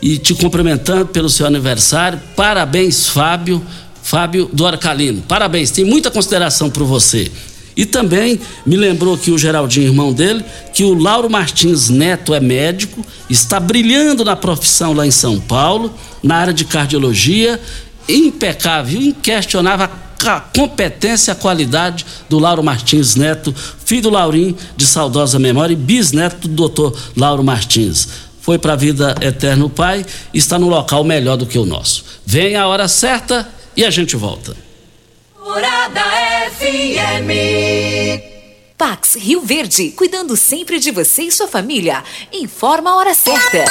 [0.00, 2.20] e te cumprimentando pelo seu aniversário.
[2.36, 3.60] Parabéns, Fábio.
[4.02, 5.22] Fábio do Arcalino.
[5.22, 7.30] Parabéns, tem muita consideração por você.
[7.78, 12.40] E também me lembrou que o Geraldinho, irmão dele, que o Lauro Martins Neto é
[12.40, 17.60] médico, está brilhando na profissão lá em São Paulo, na área de cardiologia,
[18.08, 19.88] impecável, inquestionável
[20.26, 25.76] a competência a qualidade do Lauro Martins Neto, filho do Laurim, de saudosa memória, e
[25.76, 28.08] bisneto do doutor Lauro Martins.
[28.40, 32.04] Foi para a vida eterna o pai, está no local melhor do que o nosso.
[32.26, 34.67] Vem a hora certa e a gente volta.
[35.48, 36.02] Morada
[36.58, 37.30] FM.
[38.76, 42.04] Pax Rio Verde, cuidando sempre de você e sua família.
[42.30, 43.64] Informa a hora certa.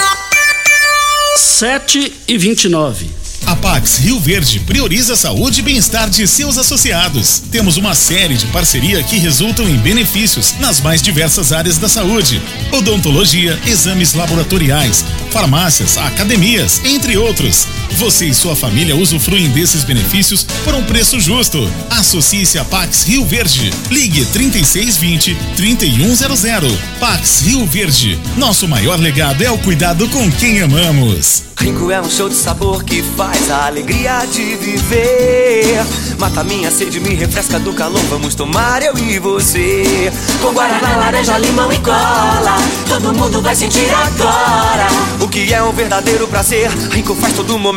[1.37, 3.07] 7 e 29.
[3.45, 7.43] A Pax Rio Verde prioriza a saúde e bem-estar de seus associados.
[7.51, 12.41] Temos uma série de parceria que resultam em benefícios nas mais diversas áreas da saúde:
[12.73, 17.67] odontologia, exames laboratoriais, farmácias, academias, entre outros.
[17.91, 21.57] Você e sua família usufruem desses benefícios por um preço justo.
[21.89, 23.71] Associe-se a Pax Rio Verde.
[23.89, 26.77] Ligue 3620 3100.
[26.99, 28.19] Pax Rio Verde.
[28.35, 31.47] Nosso maior legado é o cuidado com quem amamos.
[31.59, 35.83] Rinco é um show de sabor que faz a alegria de viver.
[36.19, 37.99] Mata minha sede, me refresca do calor.
[38.09, 40.11] Vamos tomar eu e você.
[40.39, 42.57] Com guaraná, laranja, limão e cola.
[42.87, 44.87] Todo mundo vai sentir agora.
[45.19, 46.69] O que é um verdadeiro prazer.
[46.91, 47.76] Rinco faz todo momento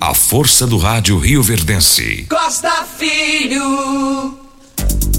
[0.00, 2.26] A força do rádio Rio Verdense.
[2.28, 4.38] Costa Filho.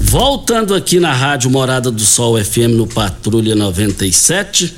[0.02, 4.74] Voltando aqui na Rádio Morada do Sol FM no Patrulha 97.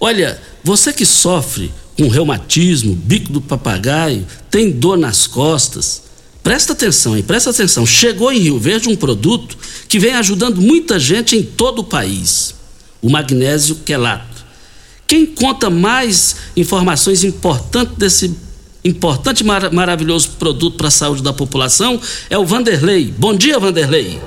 [0.00, 6.02] Olha, você que sofre com reumatismo, bico do papagaio, tem dor nas costas,
[6.42, 7.22] presta atenção, hein?
[7.22, 7.86] Presta atenção.
[7.86, 9.56] Chegou em Rio Verde um produto
[9.88, 12.54] que vem ajudando muita gente em todo o país.
[13.00, 14.44] O magnésio quelato.
[15.06, 18.45] Quem conta mais informações importantes desse
[18.86, 23.12] importante e mar maravilhoso produto para a saúde da população é o Vanderlei.
[23.16, 24.20] Bom dia, Vanderlei.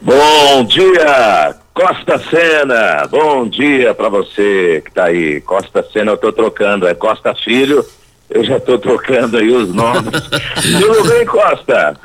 [0.00, 3.06] Bom dia, Costa Sena.
[3.10, 5.40] Bom dia para você que está aí.
[5.40, 7.84] Costa Sena eu estou trocando, é Costa Filho.
[8.30, 10.10] Eu já estou trocando aí os nomes.
[10.80, 11.98] Tudo bem, Costa?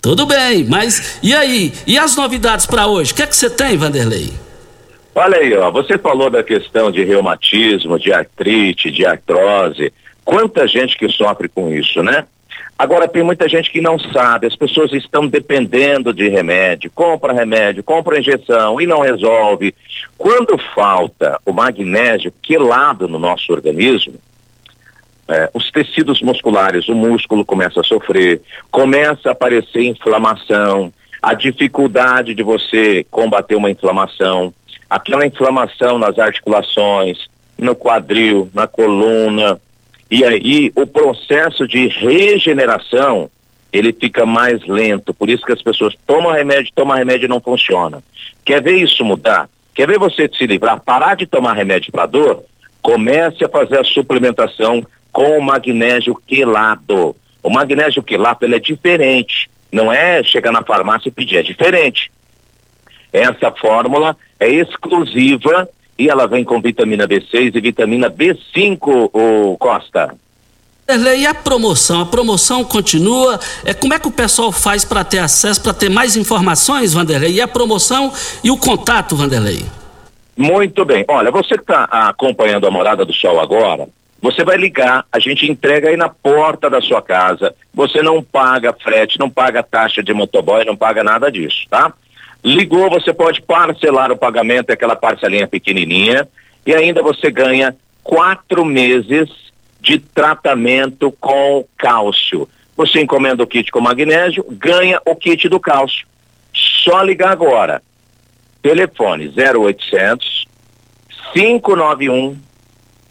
[0.00, 1.72] Tudo bem, mas e aí?
[1.86, 3.12] E as novidades para hoje?
[3.12, 4.32] O que é que você tem, Vanderlei?
[5.14, 9.92] Olha aí, ó, você falou da questão de reumatismo, de artrite, de artrose.
[10.26, 12.26] Quanta gente que sofre com isso, né?
[12.76, 17.84] Agora tem muita gente que não sabe, as pessoas estão dependendo de remédio, compra remédio,
[17.84, 19.72] compra injeção e não resolve.
[20.18, 24.14] Quando falta o magnésio quelado no nosso organismo,
[25.28, 32.34] é, os tecidos musculares, o músculo começa a sofrer, começa a aparecer inflamação, a dificuldade
[32.34, 34.52] de você combater uma inflamação,
[34.90, 39.58] aquela inflamação nas articulações, no quadril, na coluna,
[40.10, 43.30] e aí o processo de regeneração
[43.72, 45.12] ele fica mais lento.
[45.12, 48.02] Por isso que as pessoas tomam remédio, tomam remédio e não funciona.
[48.44, 49.48] Quer ver isso mudar?
[49.74, 52.44] Quer ver você se livrar, parar de tomar remédio para dor?
[52.80, 57.14] Comece a fazer a suplementação com o magnésio quelado.
[57.42, 59.50] O magnésio quilato ele é diferente.
[59.70, 62.10] Não é chegar na farmácia e pedir, é diferente.
[63.12, 65.68] Essa fórmula é exclusiva
[65.98, 70.14] e ela vem com vitamina B6 e vitamina B5, o Costa.
[70.88, 72.02] E a promoção?
[72.02, 73.40] A promoção continua.
[73.64, 77.32] É, como é que o pessoal faz para ter acesso, para ter mais informações, Vanderlei?
[77.32, 78.12] E a promoção
[78.44, 79.64] e o contato, Vanderlei?
[80.36, 81.04] Muito bem.
[81.08, 83.88] Olha, você que está acompanhando a Morada do Sol agora,
[84.22, 87.54] você vai ligar, a gente entrega aí na porta da sua casa.
[87.74, 91.92] Você não paga frete, não paga taxa de motoboy, não paga nada disso, tá?
[92.44, 96.28] Ligou, você pode parcelar o pagamento, é aquela parcelinha pequenininha,
[96.64, 99.28] e ainda você ganha quatro meses
[99.80, 102.48] de tratamento com cálcio.
[102.76, 106.06] Você encomenda o kit com magnésio, ganha o kit do cálcio.
[106.52, 107.82] Só ligar agora.
[108.62, 110.46] Telefone 0800
[111.32, 112.36] 591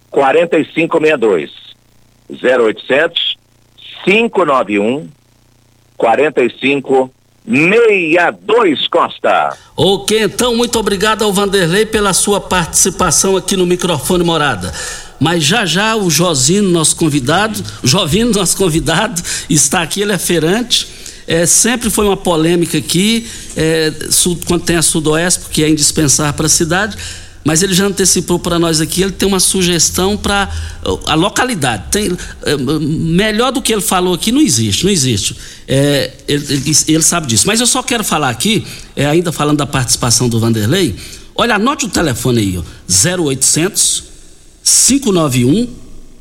[0.10, 1.52] 4562.
[2.30, 3.38] 0800
[4.04, 5.10] 591
[5.98, 7.15] 4562.
[7.48, 9.56] 62 Costa.
[9.78, 14.74] Ok, então muito obrigado ao Vanderlei pela sua participação aqui no microfone Morada.
[15.20, 20.88] Mas já já o Josino, nosso convidado, Jovino, nosso convidado, está aqui, ele é feirante.
[21.28, 23.28] É, sempre foi uma polêmica aqui,
[23.58, 23.92] é,
[24.48, 26.98] quando tem a Sudoeste, porque é indispensável para a cidade
[27.46, 30.52] mas ele já antecipou para nós aqui, ele tem uma sugestão para
[31.06, 31.84] a localidade.
[31.92, 35.38] Tem, é, melhor do que ele falou aqui não existe, não existe.
[35.68, 37.46] É, ele, ele, ele, sabe disso.
[37.46, 38.66] Mas eu só quero falar aqui,
[38.96, 40.96] é, ainda falando da participação do Vanderlei,
[41.36, 42.64] olha, anote o telefone aí, ó,
[43.22, 44.04] 0800
[44.64, 45.70] 591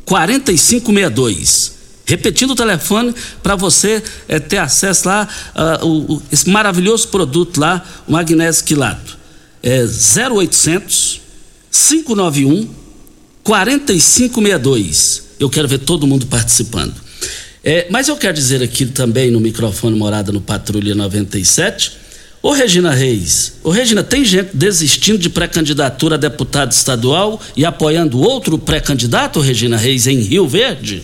[0.05, 1.73] 4562.
[2.05, 5.27] Repetindo o telefone para você é, ter acesso lá
[5.81, 9.24] uh, o, esse maravilhoso produto lá, o magnésio quilato
[9.65, 9.85] é
[10.31, 11.23] 0800
[11.73, 12.69] 591
[13.43, 15.23] 4562.
[15.41, 16.95] Eu quero ver todo mundo participando.
[17.65, 22.05] É, mas eu quero dizer aqui também no microfone Morada no Patrulha 97.
[22.43, 28.21] Ô Regina Reis, ô Regina, tem gente desistindo de pré-candidatura a deputado estadual e apoiando
[28.21, 31.03] outro pré-candidato, Regina Reis, em Rio Verde?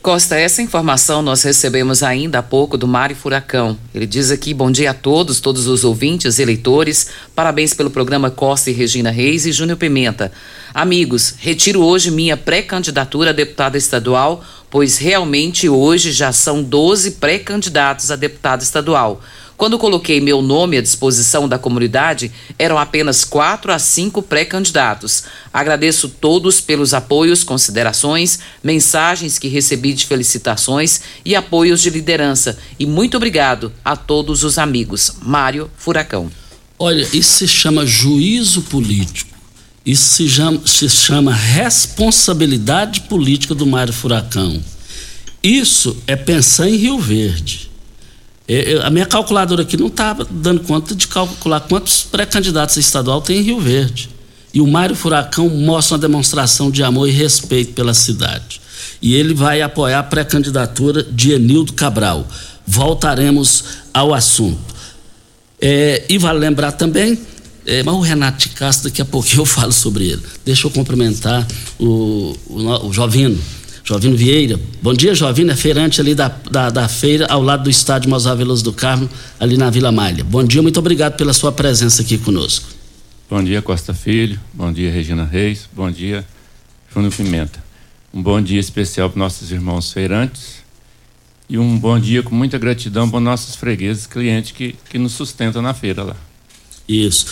[0.00, 3.76] Costa, essa informação nós recebemos ainda há pouco do Mário Furacão.
[3.92, 7.08] Ele diz aqui: bom dia a todos, todos os ouvintes, eleitores.
[7.34, 10.30] Parabéns pelo programa Costa e Regina Reis e Júnior Pimenta.
[10.72, 18.12] Amigos, retiro hoje minha pré-candidatura a deputada estadual, pois realmente hoje já são 12 pré-candidatos
[18.12, 19.20] a deputado estadual.
[19.58, 25.24] Quando coloquei meu nome à disposição da comunidade, eram apenas quatro a cinco pré-candidatos.
[25.52, 32.56] Agradeço todos pelos apoios, considerações, mensagens que recebi de felicitações e apoios de liderança.
[32.78, 35.14] E muito obrigado a todos os amigos.
[35.22, 36.30] Mário Furacão.
[36.78, 39.36] Olha, isso se chama juízo político.
[39.84, 44.62] Isso se chama, se chama responsabilidade política do Mário Furacão.
[45.42, 47.67] Isso é pensar em Rio Verde.
[48.48, 53.20] Eu, a minha calculadora aqui não estava dando conta de calcular quantos pré-candidatos a estadual
[53.20, 54.08] tem em Rio Verde.
[54.54, 58.58] E o Mário Furacão mostra uma demonstração de amor e respeito pela cidade.
[59.02, 62.26] E ele vai apoiar a pré-candidatura de Enildo Cabral.
[62.66, 64.74] Voltaremos ao assunto.
[65.60, 67.18] É, e vale lembrar também,
[67.66, 70.22] é, mas o Renato de Castro, daqui a pouquinho eu falo sobre ele.
[70.44, 71.46] Deixa eu cumprimentar
[71.78, 73.38] o, o, o Jovino
[73.88, 74.60] Jovino Vieira.
[74.82, 75.50] Bom dia, Jovino.
[75.50, 79.08] É feirante ali da, da, da feira, ao lado do estádio Mozar Veloso do Carmo,
[79.40, 80.22] ali na Vila Malha.
[80.22, 82.66] Bom dia, muito obrigado pela sua presença aqui conosco.
[83.30, 84.38] Bom dia, Costa Filho.
[84.52, 85.66] Bom dia, Regina Reis.
[85.72, 86.22] Bom dia,
[86.92, 87.64] Júnior Pimenta.
[88.12, 90.56] Um bom dia especial para nossos irmãos feirantes
[91.48, 95.62] e um bom dia com muita gratidão para nossos fregueses, clientes que, que nos sustentam
[95.62, 96.16] na feira lá.
[96.86, 97.24] Isso.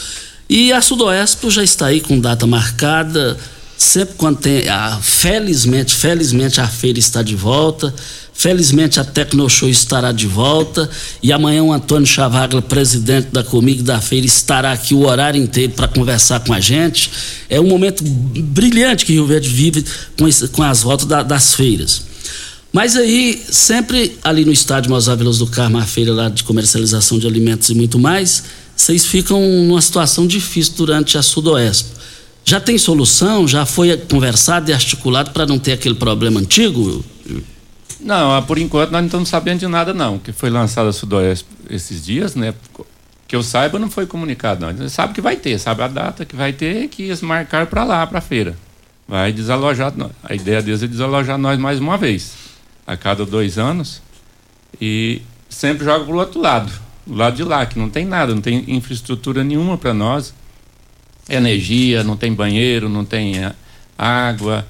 [0.49, 3.39] E a Sudoeste já está aí com data marcada
[3.77, 7.95] sempre quando tem, ah, felizmente, felizmente a feira está de volta,
[8.33, 10.89] felizmente a Tecnoshow estará de volta
[11.23, 15.73] e amanhã o Antônio Chavagla, presidente da Comigo da feira, estará aqui o horário inteiro
[15.75, 17.11] para conversar com a gente.
[17.49, 19.85] É um momento brilhante que Rio Verde vive
[20.19, 22.03] com, esse, com as voltas da, das feiras.
[22.73, 27.19] Mas aí, sempre ali no estádio Mozar Veloso do Carmo, a feira lá de comercialização
[27.19, 28.43] de alimentos e muito mais,
[28.77, 31.97] vocês ficam numa situação difícil durante a Sudoeste
[32.49, 33.47] já tem solução?
[33.49, 37.05] Já foi conversado e articulado para não ter aquele problema antigo?
[38.01, 41.45] Não, por enquanto nós não estamos sabendo de nada não, que foi lançada a Sudoeste
[41.69, 42.55] esses dias, né?
[43.27, 44.71] Que eu saiba não foi comunicado não.
[44.71, 47.21] Ele sabe que vai ter, sabe a data que vai ter que eles
[47.69, 48.57] para lá, para a feira.
[49.09, 49.93] Vai desalojar,
[50.23, 52.33] a ideia deles é desalojar nós mais uma vez,
[52.87, 54.01] a cada dois anos,
[54.81, 56.73] e sempre joga para o outro lado,
[57.05, 60.33] do lado de lá, que não tem nada, não tem infraestrutura nenhuma para nós
[61.29, 63.53] energia, não tem banheiro, não tem eh,
[63.97, 64.67] água,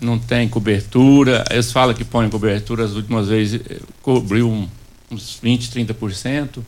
[0.00, 1.44] não tem cobertura.
[1.50, 4.68] Eles falam que põem cobertura, as últimas vezes eh, cobriu
[5.10, 6.58] uns 20, 30%.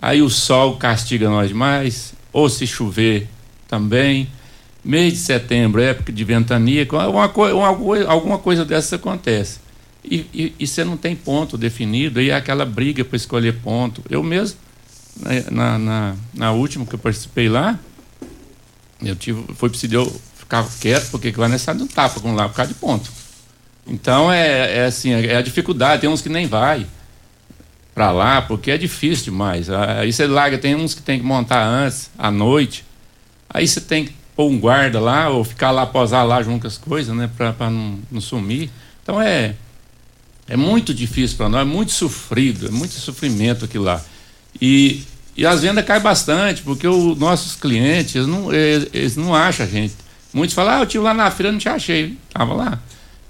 [0.00, 3.28] Aí o sol castiga nós demais, ou se chover
[3.66, 4.28] também.
[4.84, 7.68] Mês de setembro, época de ventania, uma, uma,
[8.06, 9.58] alguma coisa dessa acontece.
[10.08, 14.00] E, e, e, você não tem ponto definido, aí é aquela briga para escolher ponto.
[14.08, 14.56] Eu mesmo,
[15.16, 17.76] né, na, na, na, última que eu participei lá,
[19.02, 22.56] eu tive, foi preciso eu ficar quieto, porque lá nessa não tapa com lá por
[22.56, 23.10] causa de ponto.
[23.86, 26.86] Então é, é assim, é a dificuldade, tem uns que nem vai
[27.94, 29.70] para lá, porque é difícil demais.
[29.70, 32.84] Aí você larga, tem uns que tem que montar antes, à noite.
[33.48, 36.66] Aí você tem que pôr um guarda lá, ou ficar lá, posar lá junto com
[36.66, 38.70] as coisas, né, para não, não sumir.
[39.02, 39.54] Então é
[40.48, 44.02] é muito difícil para nós, é muito sofrido, é muito sofrimento aqui lá.
[44.60, 45.02] E,
[45.36, 49.66] e as vendas caem bastante, porque os nossos clientes, eles não, eles, eles não acham
[49.66, 49.94] a gente.
[50.32, 52.16] Muitos falam, ah, eu tive lá na feira, não te achei.
[52.32, 52.80] Tava lá.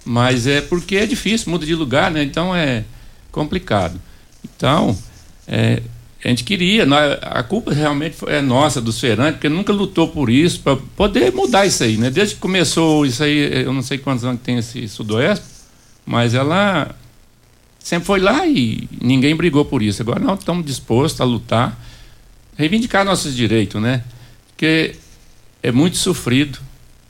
[0.04, 2.22] Mas é porque é difícil, muda de lugar, né?
[2.22, 2.84] Então é
[3.32, 4.00] complicado.
[4.44, 4.96] Então,
[5.48, 5.82] é,
[6.24, 6.86] a gente queria,
[7.22, 11.66] a culpa realmente é nossa, dos feirantes, porque nunca lutou por isso, para poder mudar
[11.66, 12.10] isso aí, né?
[12.10, 15.44] Desde que começou isso aí, eu não sei quantos anos tem esse Sudoeste,
[16.04, 16.94] mas ela
[17.78, 20.02] sempre foi lá e ninguém brigou por isso.
[20.02, 21.78] Agora nós estamos dispostos a lutar,
[22.56, 24.02] reivindicar nossos direitos, né?
[24.48, 24.96] Porque
[25.62, 26.58] é muito sofrido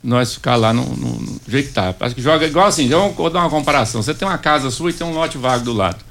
[0.03, 1.95] nós ficar lá no, no, no jeito que tá.
[1.99, 4.01] Acho que joga igual assim, vou dar uma comparação.
[4.01, 6.03] Você tem uma casa sua e tem um lote vago do lado.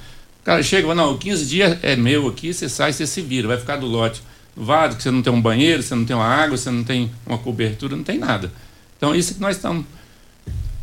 [0.42, 3.58] O cara chega não, 15 dias é meu aqui, você sai, você se vira, vai
[3.58, 4.22] ficar do lote
[4.56, 7.10] vago, que você não tem um banheiro, você não tem uma água, você não tem
[7.26, 8.52] uma cobertura, não tem nada.
[8.96, 9.84] Então isso que nós estamos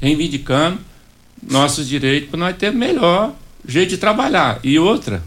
[0.02, 0.80] reivindicando
[1.42, 3.34] nossos direitos para nós ter melhor
[3.66, 4.60] jeito de trabalhar.
[4.64, 5.24] E outra,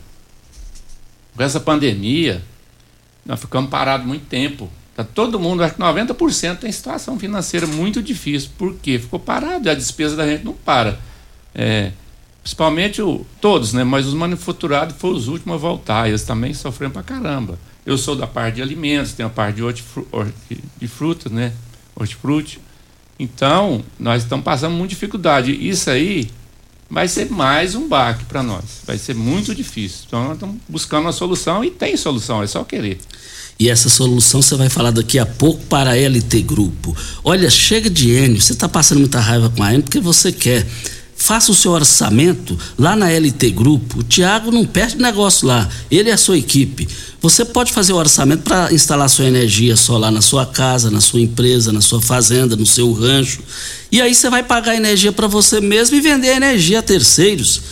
[1.35, 2.43] com essa pandemia,
[3.27, 4.71] nós ficamos parados muito tempo.
[4.95, 8.51] Tá todo mundo, acho que 90% tem situação financeira muito difícil.
[8.57, 8.99] Por quê?
[8.99, 10.99] Ficou parado a despesa da gente não para.
[11.55, 11.93] É,
[12.43, 13.85] principalmente o, todos, né?
[13.85, 16.09] Mas os manufaturados foram os últimos a voltar.
[16.09, 17.59] Eles também sofreram pra caramba.
[17.85, 21.53] Eu sou da parte de alimentos, tenho a parte de, de frutas, né?
[21.95, 22.61] Hortifruti.
[23.19, 25.53] Então, nós estamos passando muita dificuldade.
[25.53, 26.31] Isso aí
[26.89, 28.65] vai ser mais um baque para nós.
[28.87, 30.01] Vai ser muito difícil.
[30.07, 32.99] Então, nós estamos buscando uma solução e tem solução, é só querer.
[33.59, 36.95] E essa solução você vai falar daqui a pouco para a LT Grupo.
[37.25, 40.67] Olha, chega de Enio, você está passando muita raiva com a Enio porque você quer.
[41.17, 44.01] Faça o seu orçamento lá na LT Grupo.
[44.01, 46.87] O Tiago não perde negócio lá, ele é a sua equipe.
[47.21, 51.21] Você pode fazer o orçamento para instalar sua energia solar na sua casa, na sua
[51.21, 53.41] empresa, na sua fazenda, no seu rancho.
[53.91, 57.63] E aí você vai pagar energia para você mesmo e vender energia a terceiros.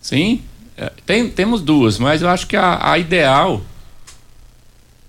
[0.00, 0.40] Sim,
[0.74, 3.60] é, tem, temos duas, mas eu acho que a, a ideal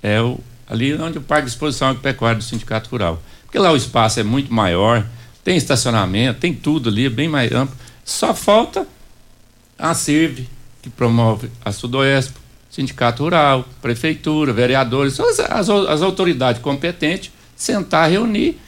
[0.01, 3.23] é o, ali onde o Parque de Exposição Agropecuária do Sindicato Rural.
[3.45, 5.07] Porque lá o espaço é muito maior,
[5.41, 7.77] tem estacionamento, tem tudo ali, é bem mais amplo.
[8.03, 8.87] Só falta
[9.77, 10.47] a CIRV,
[10.81, 12.33] que promove a Sudoeste,
[12.69, 18.59] Sindicato Rural, Prefeitura, vereadores, as, as, as autoridades competentes, sentar, reunir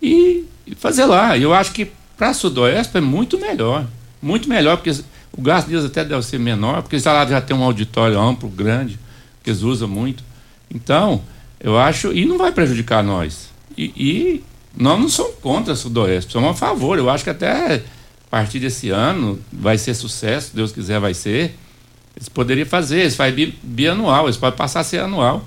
[0.00, 1.36] e, e fazer lá.
[1.36, 3.86] Eu acho que para Sudoeste é muito melhor.
[4.20, 5.02] Muito melhor, porque
[5.36, 8.98] o gasto deles até deve ser menor, porque lá já tem um auditório amplo, grande,
[9.42, 10.22] que eles usam muito.
[10.72, 11.22] Então,
[11.58, 13.48] eu acho, e não vai prejudicar nós.
[13.76, 14.44] E, e
[14.76, 16.98] nós não somos contra a Sudoeste, somos a favor.
[16.98, 17.80] Eu acho que até a
[18.34, 21.56] partir desse ano vai ser sucesso, Deus quiser vai ser.
[22.16, 25.46] Eles poderiam fazer, eles fazem bianual, eles podem passar a ser anual.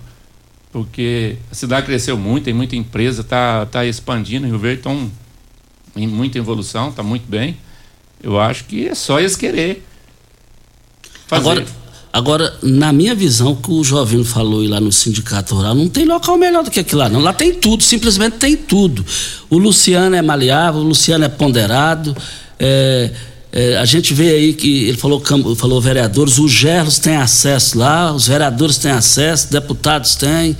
[0.71, 4.95] Porque a cidade cresceu muito, tem muita empresa, está tá expandindo, Rio Verde está
[5.97, 7.57] em muita evolução, está muito bem.
[8.23, 9.85] Eu acho que é só eles querer.
[11.27, 11.41] Fazer.
[11.41, 11.65] Agora,
[12.13, 16.37] agora, na minha visão, que o Jovino falou lá no Sindicato Rural, não tem local
[16.37, 17.19] melhor do que aquilo lá, não.
[17.19, 19.05] Lá tem tudo, simplesmente tem tudo.
[19.49, 22.15] O Luciano é maleável, o Luciano é ponderado,
[22.59, 23.11] é,
[23.51, 25.23] É, a gente vê aí que ele falou,
[25.55, 30.55] falou vereadores, os gerros têm acesso lá, os vereadores têm acesso, deputados têm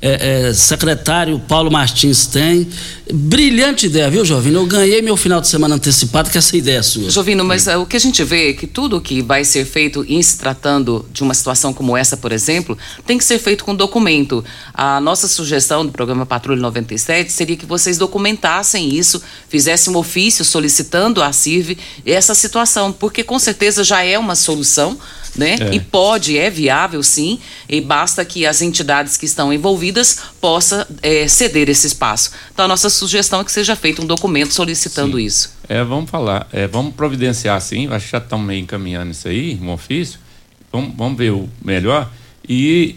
[0.00, 2.68] é, é, secretário Paulo Martins tem.
[3.12, 4.60] Brilhante ideia, viu, Jovino?
[4.60, 7.10] Eu ganhei meu final de semana antecipado com essa ideia sua.
[7.10, 10.04] Jovino, mas uh, o que a gente vê é que tudo que vai ser feito
[10.06, 12.76] em se tratando de uma situação como essa, por exemplo,
[13.06, 14.44] tem que ser feito com documento.
[14.74, 20.44] A nossa sugestão do programa Patrulha 97 seria que vocês documentassem isso, fizessem um ofício
[20.44, 24.98] solicitando à CIRV essa situação, porque com certeza já é uma solução
[25.38, 25.56] né?
[25.60, 25.74] É.
[25.74, 31.26] E pode, é viável sim, e basta que as entidades que estão envolvidas possam é,
[31.28, 32.32] ceder esse espaço.
[32.52, 35.24] Então a nossa sugestão é que seja feito um documento solicitando sim.
[35.24, 35.56] isso.
[35.68, 39.58] É, vamos falar, é, vamos providenciar sim, acho que já estão meio encaminhando isso aí,
[39.62, 40.18] um ofício,
[40.72, 42.10] vamos, vamos ver o melhor,
[42.48, 42.96] e,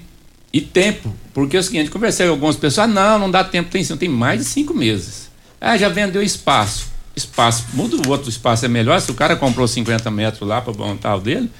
[0.51, 3.69] e tempo, porque é o seguinte, conversei com algumas pessoas, ah, não, não dá tempo,
[3.69, 5.29] tem, tem mais de cinco meses.
[5.59, 6.89] Ah, já vendeu espaço.
[7.15, 10.73] Espaço, muda o outro espaço é melhor, se o cara comprou 50 metros lá para
[10.73, 11.51] montar o dele,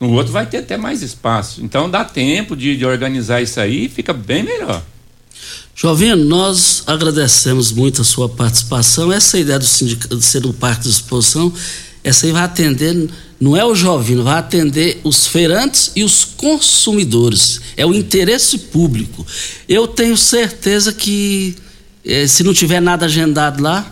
[0.00, 1.62] no outro vai ter até mais espaço.
[1.62, 4.82] Então dá tempo de, de organizar isso aí e fica bem melhor.
[5.74, 9.12] Jovino, nós agradecemos muito a sua participação.
[9.12, 11.52] Essa ideia do sindicato de ser um parque de exposição,
[12.02, 17.60] essa aí vai atender, não é o Jovino, vai atender os feirantes e os consumidores.
[17.76, 19.26] É o interesse público.
[19.68, 21.56] Eu tenho certeza que
[22.04, 23.90] eh, se não tiver nada agendado lá,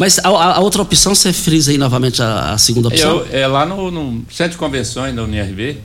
[0.00, 3.18] mas a, a, outra opção, você frisa aí novamente a, a segunda opção?
[3.18, 5.76] Eu, é lá no, no, Centro de Convenções da UNIRV.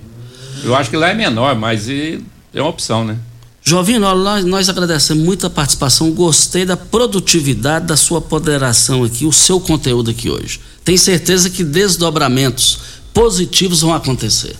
[0.63, 2.21] Eu acho que lá é menor, mas é
[2.55, 3.17] uma opção, né?
[3.61, 9.33] Jovino, nós, nós agradecemos muito a participação, gostei da produtividade da sua ponderação aqui, o
[9.33, 10.61] seu conteúdo aqui hoje.
[10.85, 12.79] Tenho certeza que desdobramentos
[13.13, 14.55] positivos vão acontecer.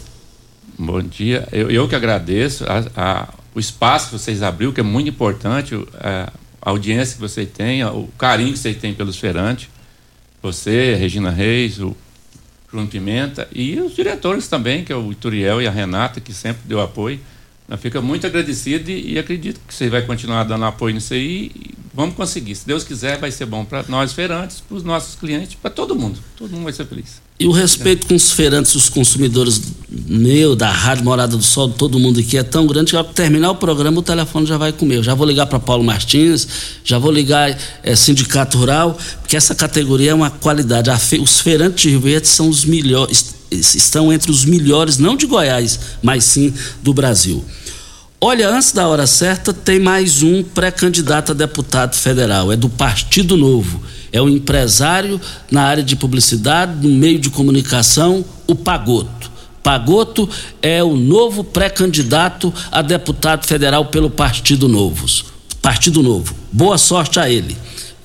[0.78, 4.84] Bom dia, eu, eu que agradeço a, a, o espaço que vocês abriu, que é
[4.84, 6.34] muito importante, a,
[6.66, 9.70] a audiência que você tem, o carinho que você tem pelos feirantes,
[10.42, 11.96] você, Regina Reis, o
[12.70, 16.64] Bruno Pimenta e os diretores também, que é o Ituriel e a Renata, que sempre
[16.66, 17.20] deu apoio.
[17.70, 21.52] Eu fico muito agradecido e, e acredito que você vai continuar dando apoio nisso aí
[21.96, 22.54] vamos conseguir.
[22.56, 25.96] Se Deus quiser, vai ser bom para nós feirantes, para os nossos clientes, para todo
[25.96, 26.20] mundo.
[26.36, 27.22] Todo mundo vai ser feliz.
[27.38, 32.00] E o respeito com os feirantes, os consumidores meu, da Rádio Morada do Sol, todo
[32.00, 34.98] mundo aqui é tão grande que ao terminar o programa o telefone já vai comer.
[34.98, 36.48] Eu já vou ligar para Paulo Martins,
[36.84, 40.90] já vou ligar é, Sindicato Rural, porque essa categoria é uma qualidade.
[40.98, 45.26] Fe, os feirantes de Rio Verde são os melhores, estão entre os melhores, não de
[45.26, 47.44] Goiás, mas sim do Brasil.
[48.28, 52.52] Olha, antes da hora certa, tem mais um pré-candidato a deputado federal.
[52.52, 53.84] É do Partido Novo.
[54.12, 55.22] É um empresário
[55.52, 59.30] na área de publicidade, no meio de comunicação, o Pagoto.
[59.62, 60.28] Pagoto
[60.60, 65.06] é o novo pré-candidato a deputado federal pelo Partido Novo.
[65.62, 66.34] Partido Novo.
[66.52, 67.56] Boa sorte a ele.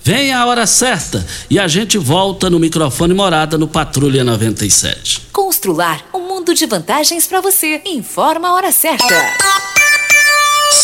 [0.05, 5.29] Vem a hora certa e a gente volta no microfone morada no Patrulha 97.
[5.33, 7.81] Constrular um mundo de vantagens para você.
[7.87, 9.70] Informa a hora certa.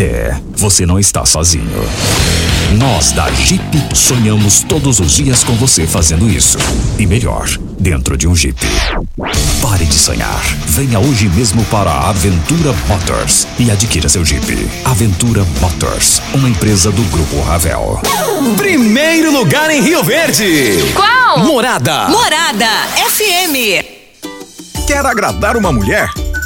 [0.00, 1.88] É, você não está sozinho.
[2.78, 3.62] Nós da Jeep
[3.94, 6.58] sonhamos todos os dias com você fazendo isso.
[6.98, 8.58] E melhor, dentro de um Jeep.
[9.62, 10.42] Pare de sonhar.
[10.66, 14.68] Venha hoje mesmo para a Aventura Motors e adquira seu Jeep.
[14.84, 18.00] Aventura Motors, uma empresa do Grupo Ravel.
[18.56, 20.92] Primeiro lugar em Rio Verde.
[20.94, 21.38] Qual?
[21.44, 22.08] Morada.
[22.08, 22.66] Morada
[23.10, 23.84] FM.
[24.86, 26.10] Quer agradar uma mulher?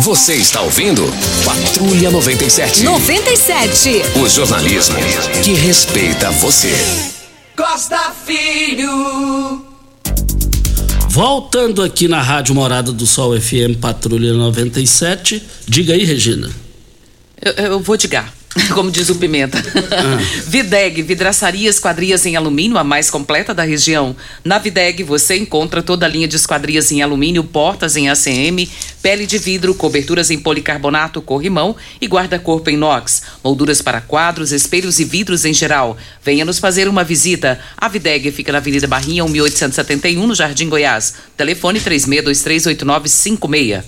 [0.00, 1.02] Você está ouvindo
[1.44, 2.84] Patrulha 97.
[2.84, 4.02] 97.
[4.16, 4.96] O jornalismo
[5.42, 6.72] que respeita você.
[7.54, 9.62] Costa Filho.
[11.10, 15.42] Voltando aqui na Rádio Morada do Sol FM Patrulha 97.
[15.68, 16.50] Diga aí, Regina.
[17.42, 18.32] Eu, eu vou digar.
[18.72, 19.58] Como diz o Pimenta.
[20.46, 24.14] Videg, vidraçaria esquadrias em alumínio, a mais completa da região.
[24.44, 28.70] Na Videg você encontra toda a linha de esquadrias em alumínio, portas em ACM,
[29.02, 35.00] pele de vidro, coberturas em policarbonato, corrimão e guarda-corpo em inox, molduras para quadros, espelhos
[35.00, 35.96] e vidros em geral.
[36.22, 37.58] Venha nos fazer uma visita.
[37.76, 41.14] A Videg fica na Avenida Barrinha, 1871, no Jardim Goiás.
[41.36, 43.82] Telefone 36238956.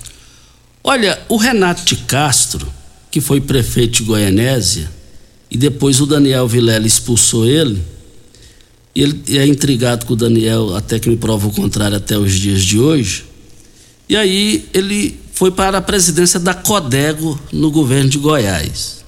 [0.83, 2.76] Olha, o Renato de Castro
[3.09, 4.89] que foi prefeito de Goianésia,
[5.49, 7.81] e depois o Daniel Vilela expulsou ele.
[8.93, 12.63] Ele é intrigado com o Daniel, até que me prova o contrário até os dias
[12.63, 13.25] de hoje.
[14.09, 19.05] E aí ele foi para a presidência da Codego no governo de Goiás.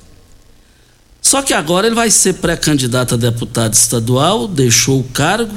[1.21, 5.53] Só que agora ele vai ser pré-candidato a deputado estadual, deixou o cargo.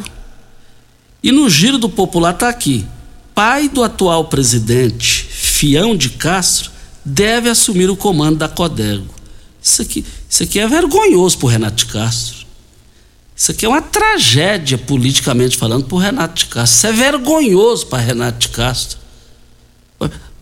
[1.22, 2.84] E no giro do popular está aqui.
[3.34, 6.71] Pai do atual presidente, Fião de Castro,
[7.04, 9.06] deve assumir o comando da Codego.
[9.62, 12.42] Isso aqui, isso aqui é vergonhoso para o Renato de Castro.
[13.34, 16.76] Isso aqui é uma tragédia, politicamente falando, para o Renato de Castro.
[16.76, 18.98] Isso é vergonhoso para Renato de Castro.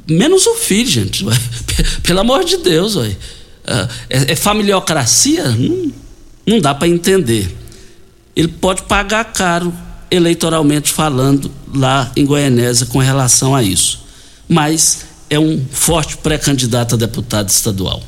[0.07, 1.25] Menos o filho, gente.
[2.03, 2.97] Pelo amor de Deus.
[2.97, 5.49] É, é familiocracia?
[5.51, 5.93] Não,
[6.47, 7.57] não dá para entender.
[8.35, 9.73] Ele pode pagar caro,
[10.11, 14.05] eleitoralmente falando, lá em Goianésia com relação a isso.
[14.49, 18.03] Mas é um forte pré-candidato a deputado estadual.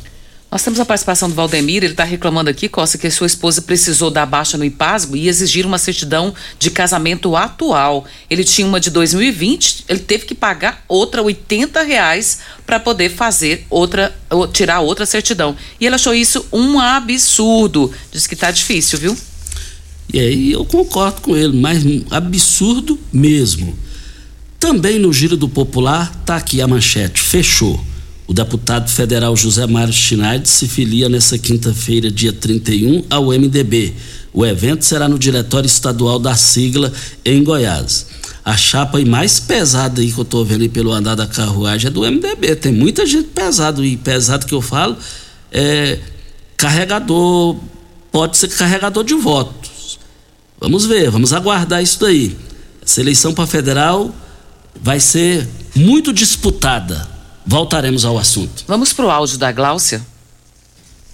[0.50, 4.10] Nós temos a participação do Valdemir, ele está reclamando aqui, Costa, que sua esposa precisou
[4.10, 8.04] dar baixa no IPASGO e exigir uma certidão de casamento atual.
[8.28, 13.66] Ele tinha uma de 2020, ele teve que pagar outra 80 reais para poder fazer
[13.70, 14.14] outra,
[14.52, 15.56] tirar outra certidão.
[15.80, 17.90] E ele achou isso um absurdo.
[18.12, 19.16] Diz que está difícil, viu?
[20.12, 23.74] E aí eu concordo com ele, mas absurdo mesmo.
[24.62, 27.84] Também no Giro do Popular, está aqui a manchete: fechou.
[28.28, 33.92] O deputado federal José Mário Schneider se filia nesta quinta-feira, dia 31, ao MDB.
[34.32, 36.92] O evento será no Diretório Estadual da sigla
[37.24, 38.06] em Goiás.
[38.44, 41.90] A chapa mais pesada aí que eu estou vendo aí pelo andar da carruagem é
[41.90, 42.54] do MDB.
[42.54, 44.96] Tem muita gente pesado e pesado que eu falo
[45.50, 45.98] é
[46.56, 47.56] carregador,
[48.12, 49.98] pode ser carregador de votos.
[50.60, 52.36] Vamos ver, vamos aguardar isso daí.
[52.80, 54.14] Essa eleição para federal
[54.80, 57.08] vai ser muito disputada.
[57.46, 58.64] Voltaremos ao assunto.
[58.66, 60.00] Vamos para o áudio da Gláucia.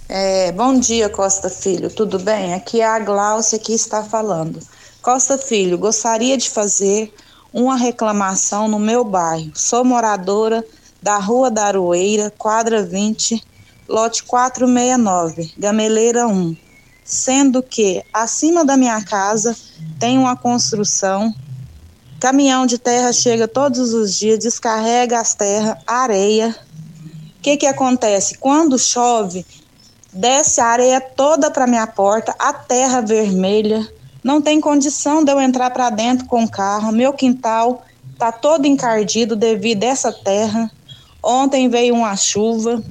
[0.07, 1.89] É, bom dia, Costa Filho.
[1.89, 2.53] Tudo bem?
[2.53, 4.59] Aqui é a Gláucia que está falando.
[5.01, 7.13] Costa Filho, gostaria de fazer
[7.53, 9.51] uma reclamação no meu bairro.
[9.55, 10.63] Sou moradora
[11.01, 13.41] da Rua da Aroeira, quadra 20,
[13.87, 16.55] lote 469, Gameleira 1.
[17.03, 19.55] Sendo que acima da minha casa
[19.99, 21.33] tem uma construção
[22.19, 26.53] Caminhão de terra chega todos os dias, descarrega as terras, areia.
[27.37, 28.37] O que que acontece?
[28.37, 29.45] Quando chove,
[30.11, 33.87] desce a areia toda para minha porta, a terra vermelha.
[34.21, 36.91] Não tem condição de eu entrar para dentro com o carro.
[36.91, 37.85] Meu quintal
[38.17, 40.69] tá todo encardido devido a essa terra.
[41.23, 42.83] Ontem veio uma chuva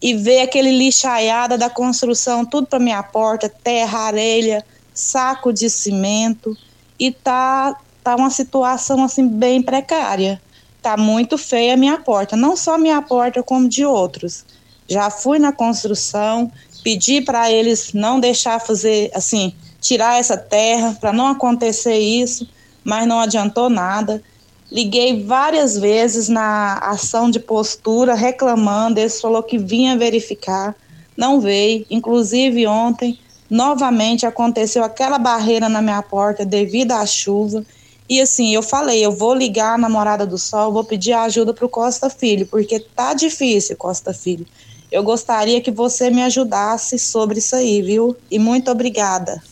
[0.00, 6.56] e veio aquele lixaiada da construção tudo para minha porta, terra, areia, saco de cimento
[6.96, 10.40] e tá tá uma situação assim bem precária.
[10.80, 14.44] Tá muito feia a minha porta, não só minha porta como de outros.
[14.88, 16.50] Já fui na construção,
[16.82, 22.48] pedi para eles não deixar fazer assim, tirar essa terra para não acontecer isso,
[22.84, 24.22] mas não adiantou nada.
[24.70, 30.74] Liguei várias vezes na ação de postura reclamando, eles falou que vinha verificar,
[31.16, 31.84] não veio.
[31.90, 33.18] Inclusive ontem,
[33.50, 37.64] novamente aconteceu aquela barreira na minha porta devido à chuva.
[38.12, 41.66] E assim, eu falei, eu vou ligar a namorada do sol, vou pedir ajuda pro
[41.66, 44.46] Costa Filho, porque tá difícil, Costa Filho.
[44.90, 48.14] Eu gostaria que você me ajudasse sobre isso aí, viu?
[48.30, 49.42] E muito obrigada.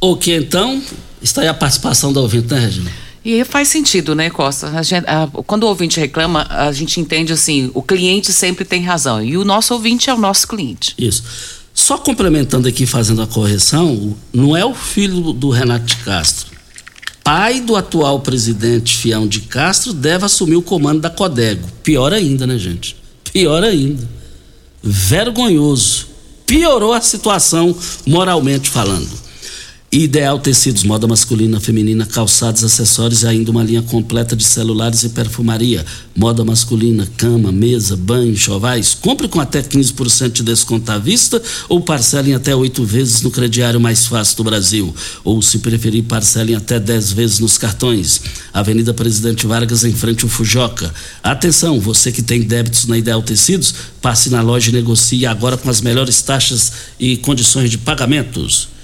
[0.00, 0.82] Ok, então,
[1.22, 2.90] está aí a participação da ouvinte, né, Regina?
[3.24, 4.70] E faz sentido, né, Costa?
[4.70, 8.82] A gente, a, quando o ouvinte reclama, a gente entende assim, o cliente sempre tem
[8.82, 9.22] razão.
[9.22, 10.92] E o nosso ouvinte é o nosso cliente.
[10.98, 11.22] Isso.
[11.72, 16.57] Só complementando aqui, fazendo a correção, não é o filho do Renato de Castro.
[17.30, 21.68] Pai do atual presidente Fião de Castro deve assumir o comando da Codego.
[21.82, 22.96] Pior ainda, né, gente?
[23.34, 24.08] Pior ainda.
[24.82, 26.06] Vergonhoso.
[26.46, 27.76] Piorou a situação
[28.06, 29.10] moralmente falando.
[29.90, 35.08] Ideal Tecidos, moda masculina, feminina, calçados, acessórios e ainda uma linha completa de celulares e
[35.08, 35.82] perfumaria.
[36.14, 38.92] Moda masculina, cama, mesa, banho, chovais.
[38.92, 43.80] Compre com até 15% de desconto à vista ou parcelem até oito vezes no crediário
[43.80, 44.94] mais fácil do Brasil.
[45.24, 48.20] Ou, se preferir, parcelem até 10 vezes nos cartões.
[48.52, 50.92] Avenida Presidente Vargas, em frente ao Fujoca.
[51.22, 53.72] Atenção, você que tem débitos na Ideal Tecidos,
[54.02, 58.76] passe na loja e negocie agora com as melhores taxas e condições de pagamentos.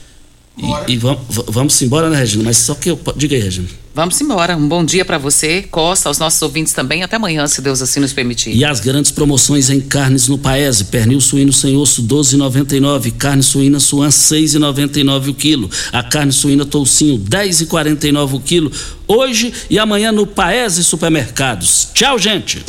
[0.57, 2.45] E, e vamos, vamos embora, né, Regina?
[2.45, 3.01] Mas só que eu.
[3.17, 3.69] Diga aí, Regina.
[3.95, 4.57] Vamos embora.
[4.57, 7.05] Um bom dia para você, Costa, aos nossos ouvintes também.
[7.05, 8.53] Até amanhã, se Deus assim nos permitir.
[8.53, 10.87] E as grandes promoções em carnes no Paese.
[10.87, 13.13] Pernil suíno sem osso, 12,99.
[13.13, 15.71] Carne suína suan, 6,99 o quilo.
[15.93, 18.73] A carne suína toucinho, 10,49 o quilo.
[19.07, 21.91] Hoje e amanhã no Paese Supermercados.
[21.95, 22.65] Tchau, gente.